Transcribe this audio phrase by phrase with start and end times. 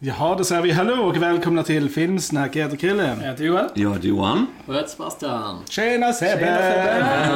[0.00, 2.56] Jaha, då säger vi hallå och välkomna till Filmsnack.
[2.56, 3.16] Jag heter Krille.
[3.22, 3.68] Jag heter Johan.
[3.74, 4.46] Jag heter Johan.
[4.66, 5.58] Och jag heter Sebastian.
[5.68, 6.40] Tjena Sebbe!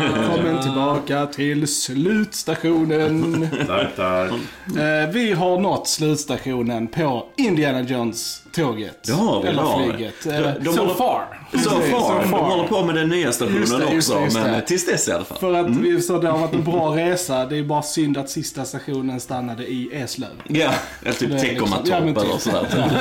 [0.01, 3.49] Välkommen tillbaka till slutstationen.
[3.67, 4.31] Tack, tack.
[4.79, 9.03] Eh, vi har nått slutstationen på Indiana Jones-tåget.
[9.07, 10.15] Det har vi, Eller har flyget.
[10.25, 11.25] De- Eh, de so håller- far.
[11.53, 11.81] So far.
[12.25, 14.25] so De håller på med den nya stationen Just det, just också.
[14.25, 14.51] just det.
[14.51, 15.39] men tills dess i alla fall.
[15.39, 17.47] För att vi sa det har varit en bra resa.
[17.47, 20.29] Det är bara synd att sista stationen stannade i Eslöv.
[20.49, 20.71] Ja,
[21.03, 22.25] eller typ Det är Teckomatorp liksom- ja, men typ.
[22.25, 22.39] eller
[22.71, 23.01] sådär.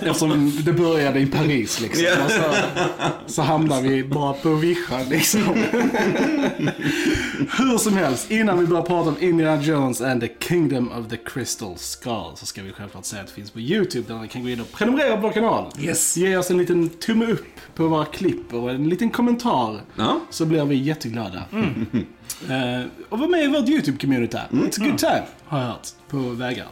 [0.00, 2.06] Eftersom det började i Paris liksom.
[2.24, 2.42] Och så,
[3.26, 5.40] så hamnar vi bara på vischan liksom.
[7.58, 11.16] Hur som helst, innan vi börjar prata om Indiana Jones and the Kingdom of the
[11.16, 14.42] Crystal Skull så ska vi självklart säga att det finns på YouTube där ni kan
[14.42, 15.72] gå in och prenumerera på vår kanal.
[15.80, 16.16] Yes.
[16.16, 19.80] Ge oss en liten tumme upp på våra klipp och en liten kommentar.
[19.96, 20.20] Ja.
[20.30, 21.42] Så blir vi jätteglada.
[22.48, 24.38] Eh, och var med i vårt YouTube-community.
[24.50, 25.88] It's a good time, har jag hört.
[26.08, 26.66] På vägar.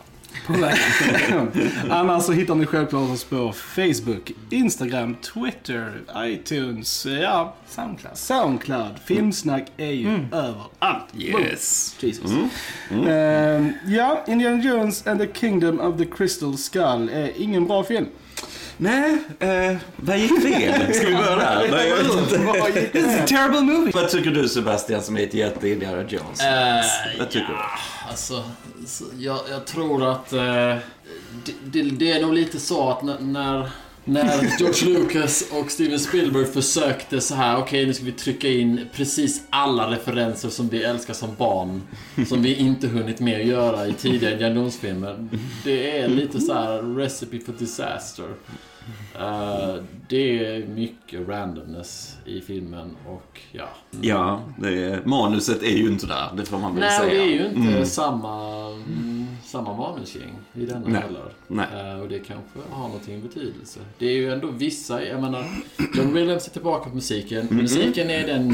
[0.46, 1.48] På vägar.
[1.90, 8.16] Annars så hittar ni självklart oss på Facebook, Instagram, Twitter, iTunes, ja, Soundcloud.
[8.18, 8.98] Soundcloud.
[9.04, 11.06] Filmsnack är ju överallt.
[11.18, 11.96] Yes.
[12.00, 12.30] Jesus.
[12.90, 18.06] Eh, ja, Indiana Jones and the Kingdom of the Crystal Skull är ingen bra film.
[18.80, 20.94] Nej, eh, vad gick fel?
[20.94, 21.68] Ska vi börja där?
[21.70, 22.98] Nej, jag vet inte.
[22.98, 23.92] It's a terrible movie.
[23.94, 26.40] Vad tycker du Sebastian som är ett jätte Indiana Jones?
[26.40, 26.84] Eh,
[27.18, 27.58] vad tycker du?
[28.10, 28.44] Alltså,
[28.86, 30.40] så jag, jag tror att eh,
[31.44, 33.70] det, det, det är nog lite så att när,
[34.08, 38.86] när, George Lucas och Steven Spielberg försökte så här, okej nu ska vi trycka in
[38.92, 41.82] precis alla referenser som vi älskar som barn,
[42.26, 45.28] som vi inte hunnit med att göra i tidigare generationsfilmer.
[45.64, 48.26] Det är lite så här recipe for disaster.
[49.18, 49.74] Eh,
[50.08, 53.68] det är mycket randomness i filmen och ja.
[54.00, 56.30] Ja, det är, manuset är ju inte där.
[56.36, 57.10] Det får man väl Nej, säga.
[57.14, 57.86] det är ju inte Mm.
[57.86, 61.00] samma, mm, samma manusgäng i denna Nej.
[61.02, 61.22] heller.
[61.48, 61.66] Nej.
[61.92, 63.80] Eh, och det kanske har någonting betydelse.
[63.98, 65.44] Det är ju ändå vissa, jag menar,
[65.96, 67.40] John Williams är tillbaka på musiken.
[67.40, 67.56] Mm.
[67.56, 68.48] Musiken är den,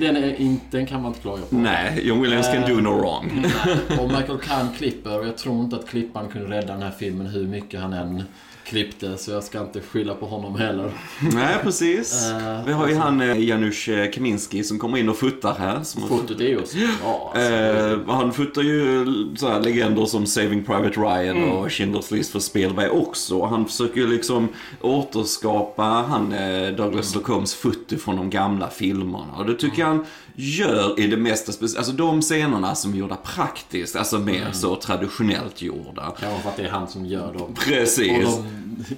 [0.00, 1.56] den, är inte, den kan man inte klaga på.
[1.56, 3.42] Nej, John Williams can do no wrong.
[3.66, 3.98] Nej.
[4.00, 7.26] Och Michael Kahn klipper och jag tror inte att klipparen kunde rädda den här filmen
[7.26, 8.22] hur mycket han än
[8.64, 9.16] klippte.
[9.18, 10.90] Så jag ska inte skylla på honom heller.
[11.32, 12.24] Nej, precis.
[12.30, 15.82] Eh, Vi har ju han eh, Janusz eh, Kaminski som kommer in och fotar här.
[15.82, 17.32] Som har Fotot är ju också bra.
[17.34, 18.12] Alltså.
[18.12, 19.04] Han fotar ju
[19.36, 21.50] så här legender som Saving Private Ryan Mm.
[21.50, 23.44] och Schindler's List för Spielberg också.
[23.44, 24.48] Han försöker ju liksom
[24.80, 26.30] återskapa han
[26.76, 27.22] Douglas Mm.
[27.28, 29.34] Locombs foto från de gamla filmerna.
[29.38, 31.78] Och det tycker jag han gör i det mesta speciella.
[31.78, 34.52] Alltså de scenerna som är gjorda praktiskt, alltså mer Mm.
[34.52, 36.14] så traditionellt gjorda.
[36.20, 37.54] Kanske för att det är han som gör dem.
[37.54, 38.26] Precis.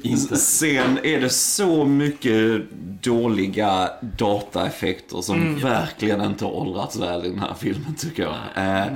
[0.03, 0.37] De.
[0.37, 2.63] Sen är det så mycket
[3.03, 8.35] dåliga dataeffekter som verkligen inte har åldrats väl i den här filmen tycker jag.
[8.67, 8.87] Eh,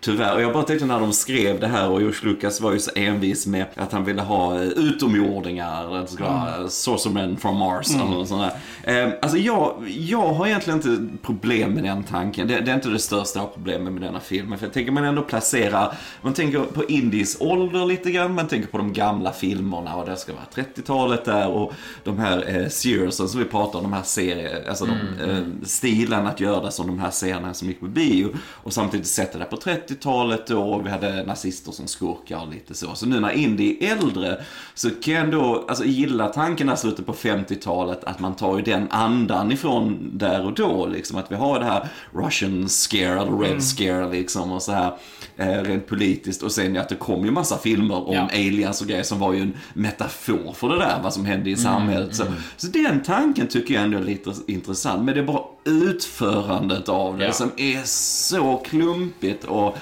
[0.00, 0.34] tyvärr.
[0.34, 2.90] Och jag bara tänkte när de skrev det här och George Lucas var ju så
[2.94, 6.68] envis med att han ville ha eh, utomjordingar, eller det ska vara mm.
[6.70, 8.52] sorcerermen from Mars eller något sånt
[8.84, 9.04] där.
[9.04, 12.48] Eh, alltså jag, jag har egentligen inte problem med den tanken.
[12.48, 14.58] Det, det är inte det största problemet med denna filmen.
[14.58, 15.92] För jag tänker man ändå placera,
[16.22, 20.16] man tänker på Indies ålder lite grann, man tänker på de gamla filmerna och det
[20.16, 21.72] ska vara 30-talet där och
[22.04, 26.26] de här eh, seriersen som vi pratar om, de här serier, alltså de, eh, stilen
[26.26, 28.28] att göra det som de här serierna som gick på bio.
[28.48, 32.74] Och samtidigt sätta det på 30-talet då och vi hade nazister som skurkar och lite
[32.74, 32.94] så.
[32.94, 37.06] Så nu när Indie är äldre så kan jag ändå alltså, gilla tanken där slutet
[37.06, 41.18] på 50-talet att man tar ju den andan ifrån där och då liksom.
[41.18, 41.79] Att vi har det här
[42.14, 44.92] Russian scare eller Red scare liksom och så här
[45.36, 46.42] eh, rent politiskt.
[46.42, 48.28] Och sen att det kom ju massa filmer om Ja.
[48.32, 51.56] aliens och grejer som var ju en metafor för det där, vad som hände i
[51.56, 52.14] samhället.
[52.16, 52.24] Så,
[52.56, 55.04] så den tanken tycker jag ändå är lite intressant.
[55.04, 57.32] Men det är bara utförandet av det Ja.
[57.32, 59.76] som är så klumpigt och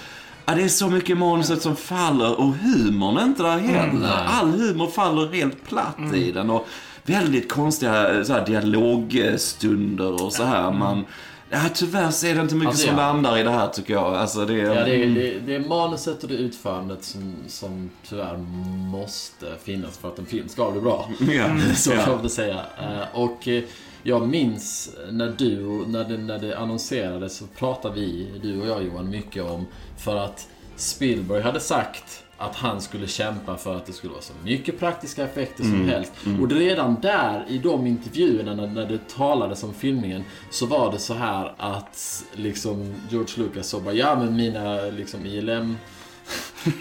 [0.51, 4.11] Ja, det är så mycket manuset som faller och humorn är inte där heller.
[4.27, 6.67] All humor faller helt platt i den och
[7.05, 10.73] väldigt konstiga så här, dialogstunder och så här.
[10.73, 11.05] Man,
[11.51, 13.07] ja, tyvärr så är det inte mycket Alltså, som ja.
[13.13, 14.15] landar i det här tycker jag.
[14.15, 18.37] Alltså, det, Ja, det, är, det, det är manuset och det utförandet som, som tyvärr
[18.93, 21.09] måste finnas för att en film ska bli bra.
[21.31, 21.45] Ja.
[21.75, 22.01] Så Ja.
[22.01, 22.61] får jag väl säga.
[22.81, 23.63] Eh, Och eh,
[24.03, 25.57] jag minns när du,
[25.87, 29.67] när det, när det annonserades så pratade vi, du och jag Johan, mycket om
[29.97, 34.33] för att Spielberg hade sagt att han skulle kämpa för att det skulle vara så
[34.45, 36.13] mycket praktiska effekter som helst.
[36.41, 40.99] Och redan där i de intervjuerna när, när det talades om filmningen så var det
[40.99, 45.77] så här att liksom George Lucas sa bara ja men mina liksom ILM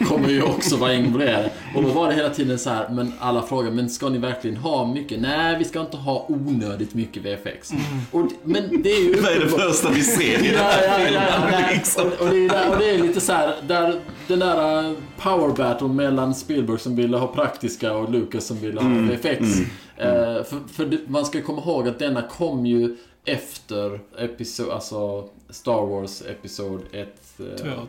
[0.07, 1.51] kommer ju också vara involverade.
[1.75, 4.57] Och då var det hela tiden så här, men alla frågar, men ska ni verkligen
[4.57, 5.21] ha mycket?
[5.21, 7.71] Nej, vi ska inte ha onödigt mycket VFX.
[8.11, 9.21] Och, men det är ju...
[9.21, 11.23] Vad är det första vi ser i den här ja, filmen?
[11.29, 11.67] ja, ja.
[11.73, 12.07] liksom?
[12.07, 14.97] Och, och, det är där, och det är lite så här, där, den där uh,
[15.17, 19.59] power battle mellan Spielberg som ville ha praktiska och Lucas som ville ha VFX.
[19.97, 22.95] Eh, för för det, man ska komma ihåg att denna kom ju
[23.25, 27.07] efter episod, alltså Star Wars Episod 1,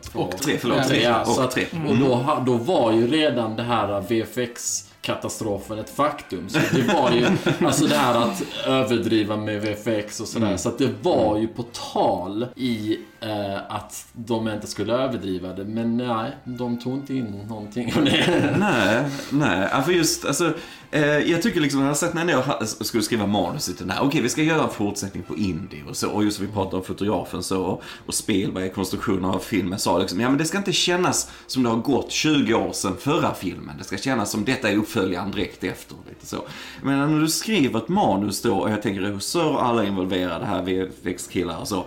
[0.01, 0.77] Två, och Tre, förlåt.
[0.77, 1.03] Ja, Tre.
[1.03, 1.65] ja, Och att- tre.
[1.89, 6.49] Och då, ha- då var ju redan det här VFX-katastrofen ett faktum.
[6.49, 7.27] Så det var ju,
[7.67, 10.57] alltså det här att överdriva med VFX och sådär.
[10.57, 11.63] Så att det var ju på
[11.93, 15.63] tal i eh, att de inte skulle överdriva det.
[15.65, 18.55] Men nej, de tog inte in någonting av det.
[18.59, 19.67] Nej, nej.
[19.71, 20.51] Ja, för just, alltså, eh,
[20.91, 23.97] Eh, jag tycker liksom, alltså, jag jag sett när jag skulle skriva manuset till den
[23.97, 26.77] här, okej vi ska göra en fortsättning på indie och så, och just vi pratade
[26.77, 30.57] om fotografen så, och, och Spielberg, konstruktionen av filmen, sa liksom, ja men det ska
[30.57, 34.45] inte kännas som det har gått 20 år sedan förra filmen, det ska kännas som
[34.45, 36.47] detta är uppföljaren direkt efter, lite så.
[36.83, 40.61] Men när du skriver ett manus då, och jag tänker regissör och alla involverade här,
[40.63, 41.85] VFX-killar och så,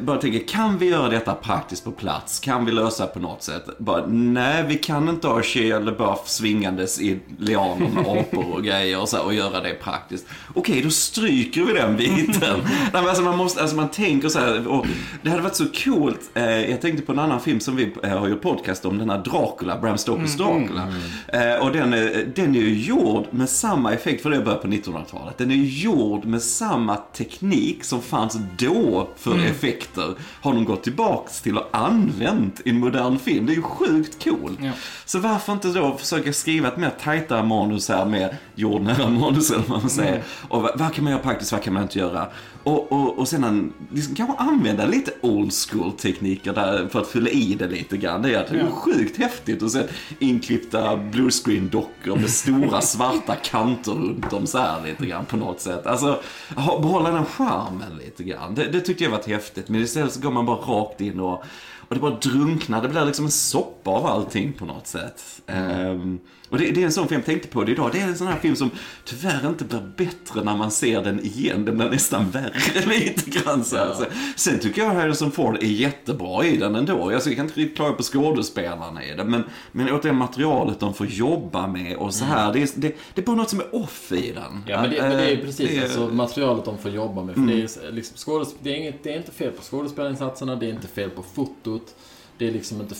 [0.00, 2.40] bara tänker, kan vi göra detta praktiskt på plats?
[2.40, 3.64] Kan vi lösa det på något sätt?
[3.78, 9.00] Bara, nej, vi kan inte ha Shia LaBeouf svingandes i lianer med apor och grejer
[9.00, 10.26] och, så här, och göra det praktiskt.
[10.54, 12.58] Okej, då stryker vi den biten.
[12.64, 14.86] nej, men alltså, man, måste, alltså, man tänker så här, och
[15.22, 16.20] det hade varit så coolt.
[16.34, 19.10] Eh, jag tänkte på en annan film som vi eh, har gjort podcast om, den
[19.10, 20.88] här Dracula, Bram Stokers Dracula.
[21.28, 24.68] Eh, och den, är- den är ju gjord med samma effekt, för det började på
[24.68, 25.38] 1900-talet.
[25.38, 29.30] Den är gjord med samma teknik som fanns då för
[29.62, 30.14] effekter.
[30.40, 33.46] Har de gått tillbaks till och använt i en modern film.
[33.46, 34.58] Det är ju sjukt coolt.
[34.62, 34.70] Ja.
[35.04, 39.64] Så varför inte då försöka skriva ett mer tajtare manus här med jordnära manus eller
[39.68, 40.22] vad man säger.
[40.48, 42.26] Och vad, vad kan man göra praktiskt, vad kan man inte göra?
[42.64, 47.30] Och, och, och sedan liksom, kanske använda lite old school tekniker där för att fylla
[47.30, 48.22] i det lite grann.
[48.22, 48.70] Det är, Ja.
[48.70, 49.82] sjukt häftigt att se
[50.18, 55.60] inklippta bluescreen dockor med stora svarta kanter runt dem så här lite grann på något
[55.60, 55.86] sätt.
[55.86, 56.20] Alltså,
[56.54, 58.54] behålla den charmen lite grann.
[58.54, 59.68] Det, det tyckte jag var häftigt.
[59.68, 61.32] Men istället så går man bara rakt in och,
[61.78, 62.82] och det bara drunknar.
[62.82, 65.22] Det blir liksom en soppa av allting på något sätt.
[65.46, 66.18] Ehm,
[66.52, 67.90] och det, det är en sån film jag tänkte på det idag.
[67.92, 68.70] Det är en sån här film som
[69.04, 71.64] tyvärr inte blir bättre när man ser den igen.
[71.64, 73.76] Den blir nästan värre lite grann så.
[73.76, 74.04] Så,
[74.36, 77.12] sen tycker jag Harrison Ford är jättebra i den ändå.
[77.12, 79.30] Jag kan inte riktigt klaga på skådespelarna i den.
[79.30, 82.52] Men, men återigen materialet de får jobba med och så här.
[82.52, 84.64] Det, är, det, det är bara något som är off i den.
[84.66, 87.24] Ja, men det, men det är Eh, precis det är- alltså, materialet de får jobba
[87.24, 87.34] med.
[87.34, 90.66] För det, är, liksom, skådesp- det, är inget, det är inte fel på skådespelarinsatserna, det
[90.66, 91.94] är inte fel på fotot.
[92.38, 92.94] Det är liksom inte...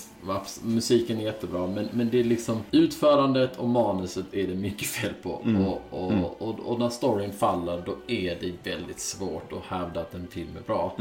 [0.62, 5.12] Musiken är jättebra, men, men det är liksom utförandet och manuset är det mycket fel
[5.22, 5.30] på.
[5.30, 10.14] Och, och, och, och när storyn faller, då är det väldigt svårt att hävda att
[10.14, 10.96] en film är bra.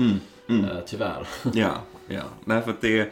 [0.50, 1.28] Eh, tyvärr.
[1.54, 1.74] Ja,
[2.08, 2.24] ja.
[2.46, 3.12] Nej, för att det är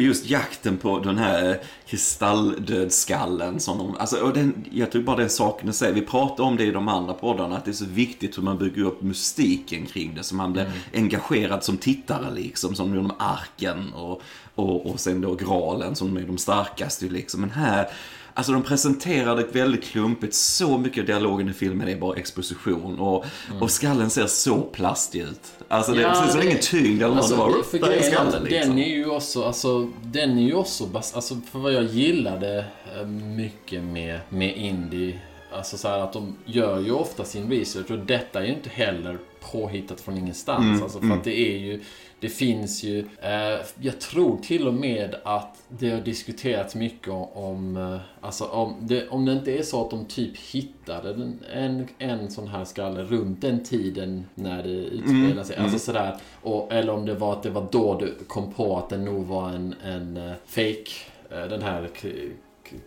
[0.00, 5.30] just jakten på den här kristalldödskallen som de, alltså, och den, jag tror bara den
[5.30, 7.84] saken i sig, vi pratar om det i de andra poddarna, att det är så
[7.84, 12.74] viktigt hur man bygger upp mystiken kring det, så man blir engagerad som tittare liksom,
[12.74, 14.22] som de arken och,
[14.60, 17.40] och, och sen då graalen som är de starkaste liksom.
[17.40, 17.88] Men här,
[18.34, 22.98] Alltså de presenterar det väldigt klumpigt, så mycket av dialogen i filmen är bara exposition
[22.98, 23.24] och,
[23.60, 25.40] och skallen ser så plastig ut.
[25.68, 27.94] Alltså det, Ja, precis, så det är ingen tyngd eller Alltså, något, för det bara,
[27.94, 28.70] är skallen liksom.
[28.70, 32.64] den är ju också, alltså, den är ju också, bas, alltså för vad jag gillade
[32.96, 35.20] eh, mycket med, med indie,
[35.52, 38.70] alltså så här att de gör ju ofta sin research och detta är ju inte
[38.70, 40.64] heller påhittat från ingenstans.
[40.64, 41.82] Mm, alltså för att det är ju,
[42.20, 47.76] det finns ju, eh, jag tror till och med att det har diskuterats mycket om,
[47.76, 51.88] eh, alltså om det, om det inte är så att de typ hittade den, en,
[51.98, 55.56] en sån här skalle runt den tiden när det utspelar sig.
[55.56, 56.16] Alltså sådär.
[56.42, 59.26] Och, eller om det var att det var då du kom på att det nog
[59.26, 60.90] var en, en uh, fake
[61.30, 61.90] eh, den här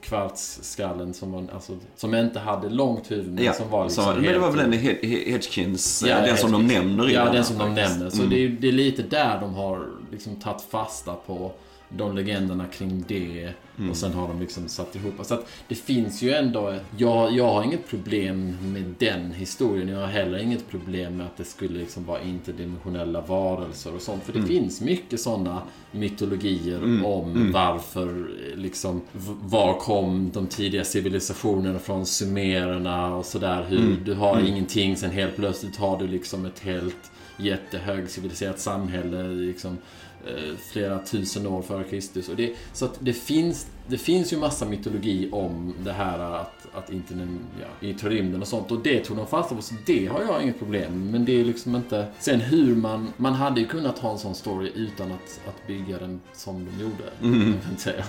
[0.01, 4.11] kvartsskallen som, man, alltså, som inte hade långt huvud men Ja, som var liksom så,
[4.13, 7.33] men det var väl den Hedgkins, Ja, eh, den som de nämner i Ja, den
[7.33, 8.09] den som de nämner.
[8.09, 8.29] Så Mm.
[8.29, 11.51] det, är, det är lite där de har liksom tagit fasta på
[11.97, 13.53] de legenderna kring det.
[13.77, 13.89] Mm.
[13.89, 15.13] Och sen har de liksom satt ihop.
[15.21, 16.75] Så att det finns ju ändå...
[16.97, 19.87] Jag, jag har inget problem med den historien.
[19.87, 24.23] Jag har heller inget problem med att det skulle liksom vara interdimensionella varelser och sånt.
[24.23, 29.01] För det finns mycket sådana mytologier om varför, eh, liksom,
[29.43, 33.65] var kom de tidiga civilisationerna från sumererna och sådär.
[33.69, 39.77] Hur du har ingenting, sen helt plötsligt har du liksom ett helt jättehögciviliserat samhälle liksom,
[40.71, 42.29] flera tusen år före Kristus.
[42.29, 46.67] Och det, så att det finns det finns ju massa mytologi om det här att,
[46.73, 47.27] att inte
[47.61, 48.71] ja, i rymden och sånt.
[48.71, 51.11] Och det tog de fasta på, så det har jag inget problem.
[51.11, 52.07] Men det är liksom inte...
[52.19, 53.13] Sen hur man...
[53.17, 56.83] Man hade ju kunnat ha en sån story utan att, att bygga den som de
[56.83, 57.03] gjorde.
[57.21, 57.53] Mm.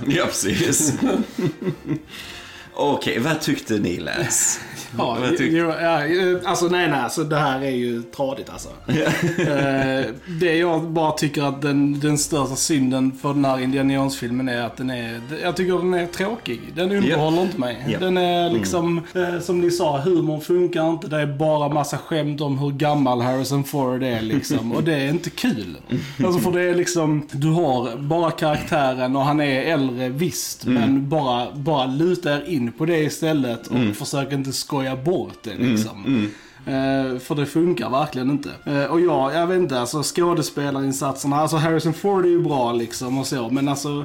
[0.16, 0.98] Ja, precis.
[2.76, 4.60] Okej, vad tyckte ni Les?
[4.98, 8.50] Ja, Vad tyck- jo, ja, eh, alltså nej, nej, alltså det här är ju tradigt
[8.50, 8.68] alltså.
[9.38, 10.04] Eh,
[10.40, 14.62] det jag bara tycker att den, den största synden för den här Indiana Jones-filmen är
[14.62, 16.60] att den är, jag tycker den är tråkig.
[16.76, 17.84] Den underhåller inte mig.
[17.88, 17.98] Ja.
[17.98, 21.06] Den är liksom, eh, som ni sa, humorn funkar inte.
[21.08, 24.72] Det är bara massa skämt om hur gammal Harrison Ford är liksom.
[24.72, 25.76] Och det är inte kul.
[26.24, 31.08] Alltså för det är liksom, du har bara karaktären och han är äldre visst, men
[31.08, 36.28] bara, bara lutar in på det istället och försöker inte skoja bort det liksom.
[36.66, 38.50] Eh, för det funkar verkligen inte.
[38.66, 43.18] Eh, och ja, jag vet inte, alltså skådespelarinsatserna, alltså Harrison Ford är ju bra liksom
[43.18, 44.04] och så, men alltså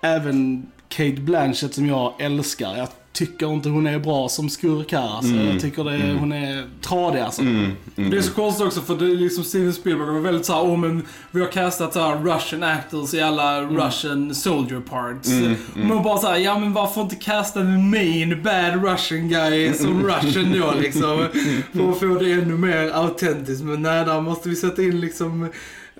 [0.00, 5.16] även Kate Blanchett som jag älskar, jag tycker inte hon är bra som skurk här
[5.16, 5.34] alltså.
[5.34, 7.42] Jag tycker det, är- hon är tradig alltså.
[7.94, 10.76] Det är så konstigt också för det är liksom Steven Spielberg var väldigt såhär, åh
[10.78, 15.28] men vi har castat så här Russian actors i alla Russian soldier parts.
[15.74, 20.02] Och man bara såhär, ja men varför inte casta en main bad Russian guy som
[20.06, 21.26] Russian då liksom?
[21.72, 23.64] För att få det ännu mer autentiskt.
[23.64, 25.48] Men nej, där måste vi sätta in liksom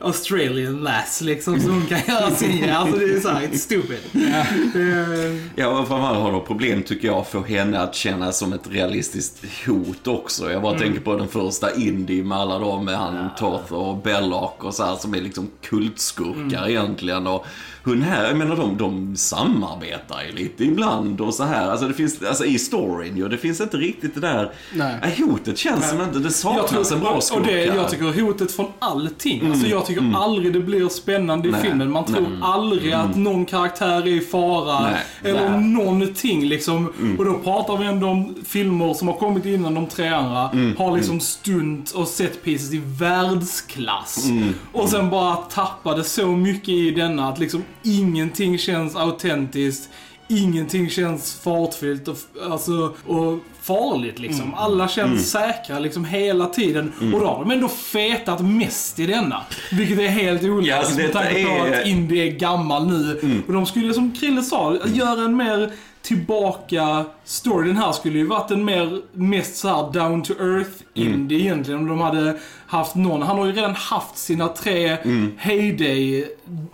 [0.00, 2.70] Australian lass liksom så hon kan göra sin grej.
[2.76, 3.98] Alltså det är såhär, it's stupid.
[4.14, 8.68] Eh, Ja, och framförallt har de problem tycker jag för henne att känna som ett
[8.70, 10.52] realistiskt hot också.
[10.52, 10.82] Jag bara Mm.
[10.86, 14.84] tänker på den första Indie med alla de med han Toth och Belloc och så
[14.84, 16.70] här som är liksom kultskurkar Mm.
[16.70, 17.26] egentligen.
[17.26, 17.46] Och
[17.86, 21.70] hon här, jag menar de, de samarbetar ju lite ibland och så här.
[21.70, 24.52] Alltså det finns, alltså i storyn ju, det finns inte riktigt det där.
[24.74, 24.96] Nej.
[25.02, 27.76] Nej, hotet känns som inte, det saknas en bra och skurk det, här.
[27.76, 29.50] jag tycker hotet från allting.
[29.50, 31.62] Alltså jag tycker aldrig det blir spännande i Nej.
[31.62, 31.90] filmen.
[31.90, 32.38] Man tror Nej.
[32.42, 34.80] aldrig att någon karaktär är i fara.
[34.80, 35.02] Nej.
[35.24, 35.60] Eller Nej.
[35.60, 36.92] någonting liksom.
[37.18, 40.50] Och då pratar vi ändå om filmer som har kommit innan de tre andra.
[40.78, 44.26] Har liksom stunt och set pieces i världsklass.
[44.72, 49.88] Och sen bara tappade så mycket i denna att liksom ingenting känns autentiskt.
[50.28, 52.16] Ingenting känns fartfyllt och,
[52.50, 54.54] alltså, och farligt liksom.
[54.54, 56.92] Alla känns säkra liksom hela tiden.
[57.14, 59.42] Och då har de ändå fetat mest i denna.
[59.72, 63.20] Vilket är helt ologiskt Ja, alltså, med tanke på är- att Indy är gammal nu.
[63.46, 65.70] Och de skulle, som Krille sa, göra en mer
[66.02, 67.66] tillbaka story.
[67.68, 71.80] Den här skulle ju varit en mer, mest så här down to earth indie egentligen.
[71.80, 73.22] Om de hade haft någon.
[73.22, 74.96] Han har ju redan haft sina tre
[75.38, 76.24] heyday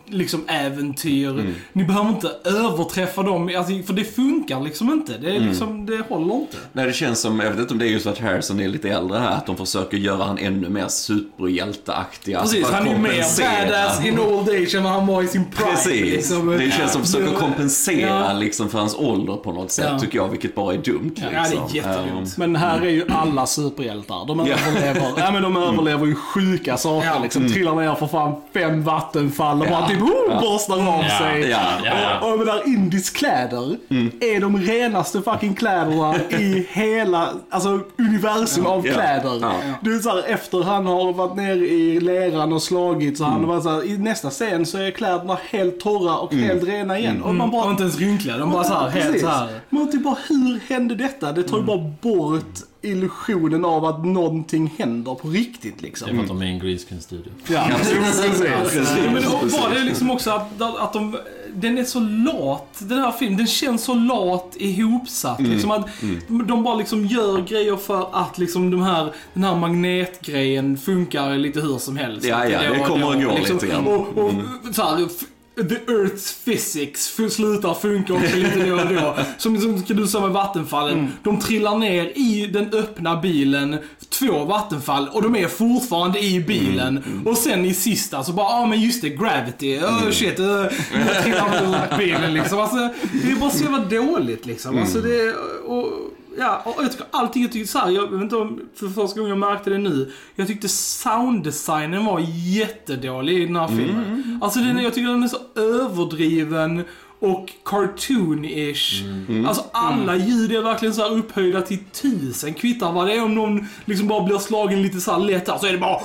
[0.07, 1.55] liksom äventyr.
[1.73, 5.19] Ni behöver inte överträffa dem, alltså, för det funkar liksom inte.
[5.19, 6.57] Det, är liksom, det håller inte.
[6.73, 8.89] Nej, det känns som, jag vet inte om det är just att Harrison är lite
[8.91, 12.35] äldre här, att de försöker göra han ännu mer superhjälteaktig.
[12.35, 15.23] alltså Precis, att han är ju mer badass in old age än vad han var
[15.23, 15.71] i sin prime.
[15.71, 16.01] Precis.
[16.01, 16.47] Liksom.
[16.47, 18.33] Det känns som att försöka kompensera Ja.
[18.33, 19.99] liksom för hans ålder på något sätt, Ja.
[19.99, 21.13] tycker jag, vilket bara är dumt.
[21.15, 21.33] Liksom.
[21.35, 22.37] Ja, det är jättedumt.
[22.39, 24.27] Men här är ju alla superhjältar.
[24.27, 27.19] De överlever, ja, men de överlever ju sjuka saker Ja.
[27.23, 27.49] liksom.
[27.49, 29.71] Trillar ner för fan fem vattenfall och Ja.
[29.71, 30.41] bara typ oh, Ja.
[30.41, 31.51] borstar av sig.
[31.51, 31.93] Ja, ja.
[32.21, 33.77] Och, och med där Indis kläder
[34.21, 39.39] är de renaste fucking kläderna i hela alltså, universum av kläder.
[39.43, 39.53] Ja.
[39.81, 43.61] Du vet såhär, efter han har varit nere i leran och slagit så han var
[43.61, 47.23] så här, i nästa scen så är kläderna helt torra och helt rena igen.
[47.23, 49.49] Och man bara, Och inte ens rynkliga, de bara såhär, helt såhär.
[49.71, 51.33] Men typ bara, hur hände detta?
[51.33, 56.09] Det tar ju bara bort illusionen av att någonting händer på riktigt Det är liksom.
[56.09, 57.33] för att de är i en greenscreen studio.
[57.49, 58.95] Ja, precis.
[59.05, 61.17] Ja, men bara det liksom också att, att de,
[61.55, 63.37] den är så lat, den här filmen.
[63.39, 65.41] Den känns så lat ihopsatt.
[65.41, 65.89] Liksom att
[66.29, 71.61] De bara liksom gör grejer för att liksom de här, den här magnetgrejen funkar lite
[71.61, 72.27] hur som helst.
[72.27, 73.57] Ja, ja, det och kommer och går liksom.
[73.57, 73.87] lite grann.
[73.87, 74.33] Och, och
[74.73, 75.09] så här,
[75.55, 79.17] The Earth's physics slutar funka också lite då och då.
[79.39, 81.13] Som, som du sa med vattenfallen.
[81.23, 83.79] De trillar ner i den öppna bilen,
[84.09, 87.23] två vattenfall, och de är fortfarande i bilen.
[87.27, 90.47] Och sen i sista så bara, ja ah, men just det, gravity, oh shit, uh,
[90.47, 92.61] jag trillar ur bilen liksom.
[92.61, 92.89] Alltså,
[93.25, 94.79] det är bara så jävla dåligt liksom.
[94.79, 98.37] Alltså det, och, Ja, och jag tycker allting, jag tycker så här, jag vet inte
[98.37, 100.13] om för första gången jag märkte det nu.
[100.35, 102.21] Jag tyckte sounddesignen var
[102.59, 104.39] jättedålig i den här filmen.
[104.43, 106.85] Alltså den, jag tycker den är så överdriven
[107.23, 109.03] och cartoon-ish.
[109.49, 112.55] Alltså alla ljud är verkligen så upphöjda till tusen.
[112.55, 115.59] Kvittar vad det är om någon liksom bara blir slagen lite så här lätt här,
[115.59, 116.01] så är det bara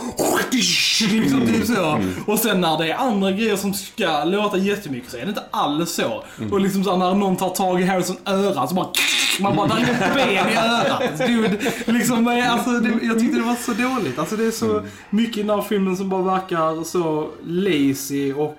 [1.11, 1.99] liksom typ så.
[2.25, 5.43] Och sen när det är andra grejer som ska låta jättemycket så är det inte
[5.51, 6.23] alls så.
[6.51, 8.87] Och liksom så här, när någon tar tag i Harrison örat så bara
[9.39, 11.17] man bara, där är ett ben i örat.
[11.17, 14.19] Dude, liksom, alltså, det, jag tyckte det var så dåligt.
[14.19, 18.57] Alltså det är så mycket i den här filmen som bara verkar så lazy och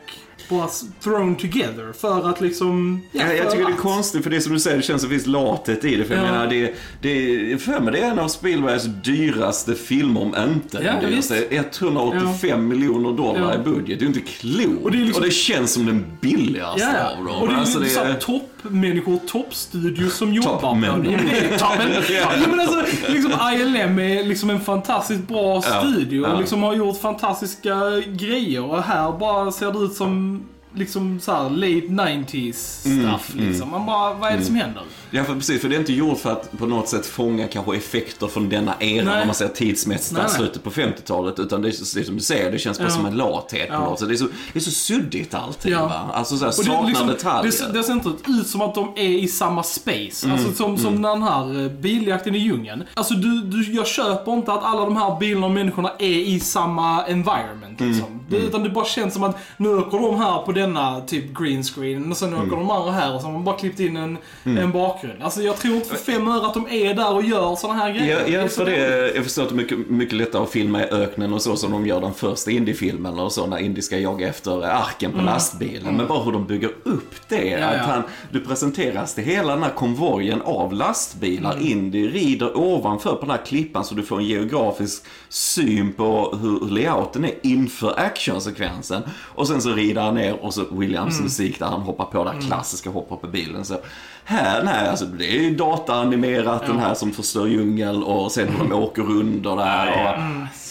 [0.48, 0.68] bara
[1.02, 3.00] thrown together för att liksom...
[3.12, 5.02] ja, Ja, jag tycker det är att- konstigt, för det som du säger, det känns
[5.02, 6.04] som det finns lathet i det.
[6.04, 6.30] För jag Ja.
[6.32, 10.92] menar, det, det, för mig det är en av Spielbergs dyraste filmer, om inte Ja,
[10.92, 11.44] den dyraste.
[11.50, 13.54] 185 miljoner dollar Ja.
[13.54, 13.86] i budget.
[13.98, 14.78] Det är ju inte klokt.
[14.80, 17.34] Och Och det det, är liksom- känns som den billigaste Ja, av dem.
[17.42, 18.14] och det är Alltså, det är-
[18.62, 21.02] toppmänniskor, toppstudios som jobbar Toppmän.
[21.02, 21.10] det.
[22.50, 27.00] Men alltså, liksom ILM är liksom en fantastiskt bra Ja, studio och liksom har gjort
[27.00, 27.74] fantastiska
[28.06, 28.64] grejer.
[28.64, 30.42] Och här bara ser det ut som
[30.74, 33.70] liksom så här late 90s stuff liksom.
[33.70, 34.82] Man bara, vad är det som händer?
[35.10, 35.60] Ja, för precis.
[35.60, 38.74] För det är inte gjort för att på något sätt fånga kanske effekter från denna
[38.80, 39.20] era, Nej.
[39.20, 40.36] om man säger tidsmässigt, Nej, nej.
[40.36, 41.38] slutet på 50-talet.
[41.38, 42.90] Utan det är, så- som du säger, det känns bara Ja.
[42.94, 43.80] som en lathet på Ja.
[43.80, 44.08] något sätt.
[44.08, 45.86] Det är så, det är så suddigt allting Ja.
[45.86, 46.10] va.
[46.14, 47.52] Alltså såhär, Och saknar liksom, detaljer.
[47.66, 50.26] det, det ser inte ut som att de är i samma space.
[50.26, 52.84] Mm, Alltså som, som den här eh, biljakten i djungeln.
[52.94, 56.40] Alltså du, du, jag köper inte att alla de här bilarna och människorna är i
[56.40, 58.20] samma environment Mm, liksom.
[58.30, 61.62] Det, utan det bara känns som att nu åker de här på denna typ green
[61.62, 62.58] screen och sen åker Mm.
[62.58, 65.22] de andra här och så har man bara klippt in en, en bakgrund.
[65.22, 67.90] Alltså jag tror inte för fem öre att de är där och gör såna här
[67.92, 68.24] grejer.
[68.26, 70.84] Ja, ja för det, jag förstår att det är mycket, mycket lättare att filma i
[70.84, 74.28] öknen och så som de gör den första indiefilmen och så när Indy ska jaga
[74.28, 75.96] efter arken på lastbilen.
[75.96, 77.36] Men bara hur de bygger upp det.
[77.52, 77.60] Mm.
[77.60, 77.80] Ja, ja.
[77.80, 81.52] Att han, du presenteras till hela den här konvojen av lastbilar.
[81.52, 81.66] Mm.
[81.66, 86.70] Indy rider ovanför på den här klippan så du får en geografisk syn på hur
[86.70, 89.02] layouten är inför actionsekvensen.
[89.34, 91.24] Och sen så rider han ner och så Williams Mm.
[91.24, 93.64] musik där han hoppar på det här klassiska hoppa på bilen.
[93.64, 93.80] Så
[94.28, 98.58] här, nej, alltså det är ju dataanimerat den här som förstör djungel och sen hur
[98.68, 99.86] de åker under där.
[99.88, 100.22] Och,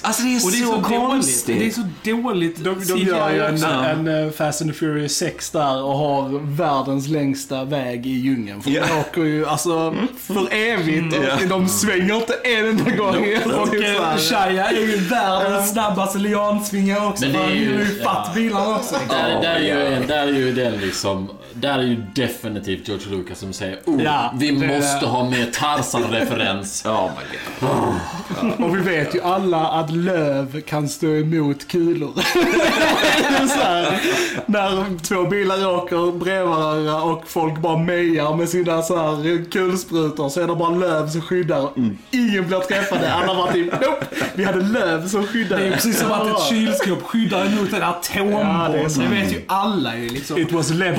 [0.01, 0.99] Alltså det är, Och det är så, så dåligt.
[1.09, 1.59] konstigt.
[1.59, 3.65] Det är så dåligt De, de gör ju en, också.
[3.67, 8.61] en eh, Fast and the Furious 6 där och har världens längsta väg i djungeln.
[8.61, 8.83] För Ja.
[8.87, 11.47] de åker ju alltså för evigt och Ja.
[11.49, 13.15] de svänger inte en enda gång.
[13.59, 14.17] Och eh, här.
[14.17, 17.25] Shia är ju världens snabbaste liansvingare också.
[17.25, 18.95] Men det är han ju- gillar ju fatt bilarna också.
[19.09, 21.29] Där, där, är ju, en- där är ju den liksom...
[21.59, 25.53] Där är ju definitivt George Lucas som säger oh, Ja, vi det- måste ha med
[25.53, 26.85] Tarzan-referens.
[26.85, 27.37] Oh my
[27.67, 28.65] god.
[28.67, 32.11] Och vi vet ju alla att löv kan stå emot kulor.
[33.47, 34.01] så här,
[34.45, 40.29] när två bilar åker bredvid varandra och folk bara mejar med sina så här kulsprutor
[40.29, 41.69] så är det bara löv som skyddar.
[42.11, 43.13] Ingen blir träffade.
[43.13, 44.05] Alla var typ nope.
[44.35, 45.61] Vi hade löv som skyddade.
[45.61, 48.49] Det är precis som att ett kylskåp skyddar emot en atombomb.
[48.49, 50.37] Ja, det det, vet ju alla ju liksom.
[50.37, 50.95] It was lead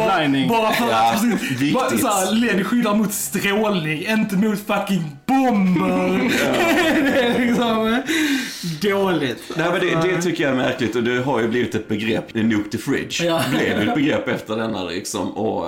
[0.49, 2.01] Bara, för Ja, att precis, viktigt.
[2.01, 6.31] så här, LED skyddar mot strålning, inte mot fucking bomber.
[7.13, 9.43] det är liksom eh, dåligt.
[9.57, 12.35] Nej men det, det tycker jag är märkligt och det har ju blivit ett begrepp,
[12.35, 13.25] nuke the fridge.
[13.25, 13.43] Ja.
[13.51, 15.31] Blev ju ett begrepp efter denna liksom.
[15.31, 15.67] Och,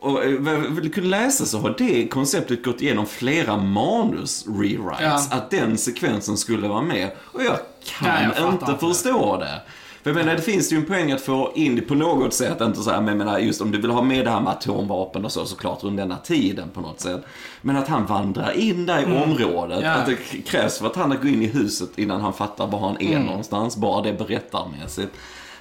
[0.00, 5.28] och eh, vad jag kunde läsa så har det konceptet gått igenom flera manus-rewrites.
[5.30, 5.36] Ja.
[5.36, 7.10] Att den sekvensen skulle vara med.
[7.32, 7.56] Och jag
[7.98, 8.86] kan Ja, jag inte inte.
[8.86, 9.60] förstå det.
[10.02, 12.60] För jag menar, det finns ju en poäng att få in det på något sätt.
[12.60, 14.52] Inte så här, men jag menar, just om du vill ha med det här med
[14.52, 17.24] atomvapen och så såklart under denna tiden på något sätt.
[17.60, 19.78] Men att han vandrar in där i området.
[19.78, 19.90] Mm.
[19.90, 19.96] Ja.
[19.96, 22.96] Att det krävs för att han går in i huset innan han fattar var han
[22.96, 23.22] Mm.
[23.22, 23.76] är någonstans.
[23.76, 25.12] Bara det berättarmässigt.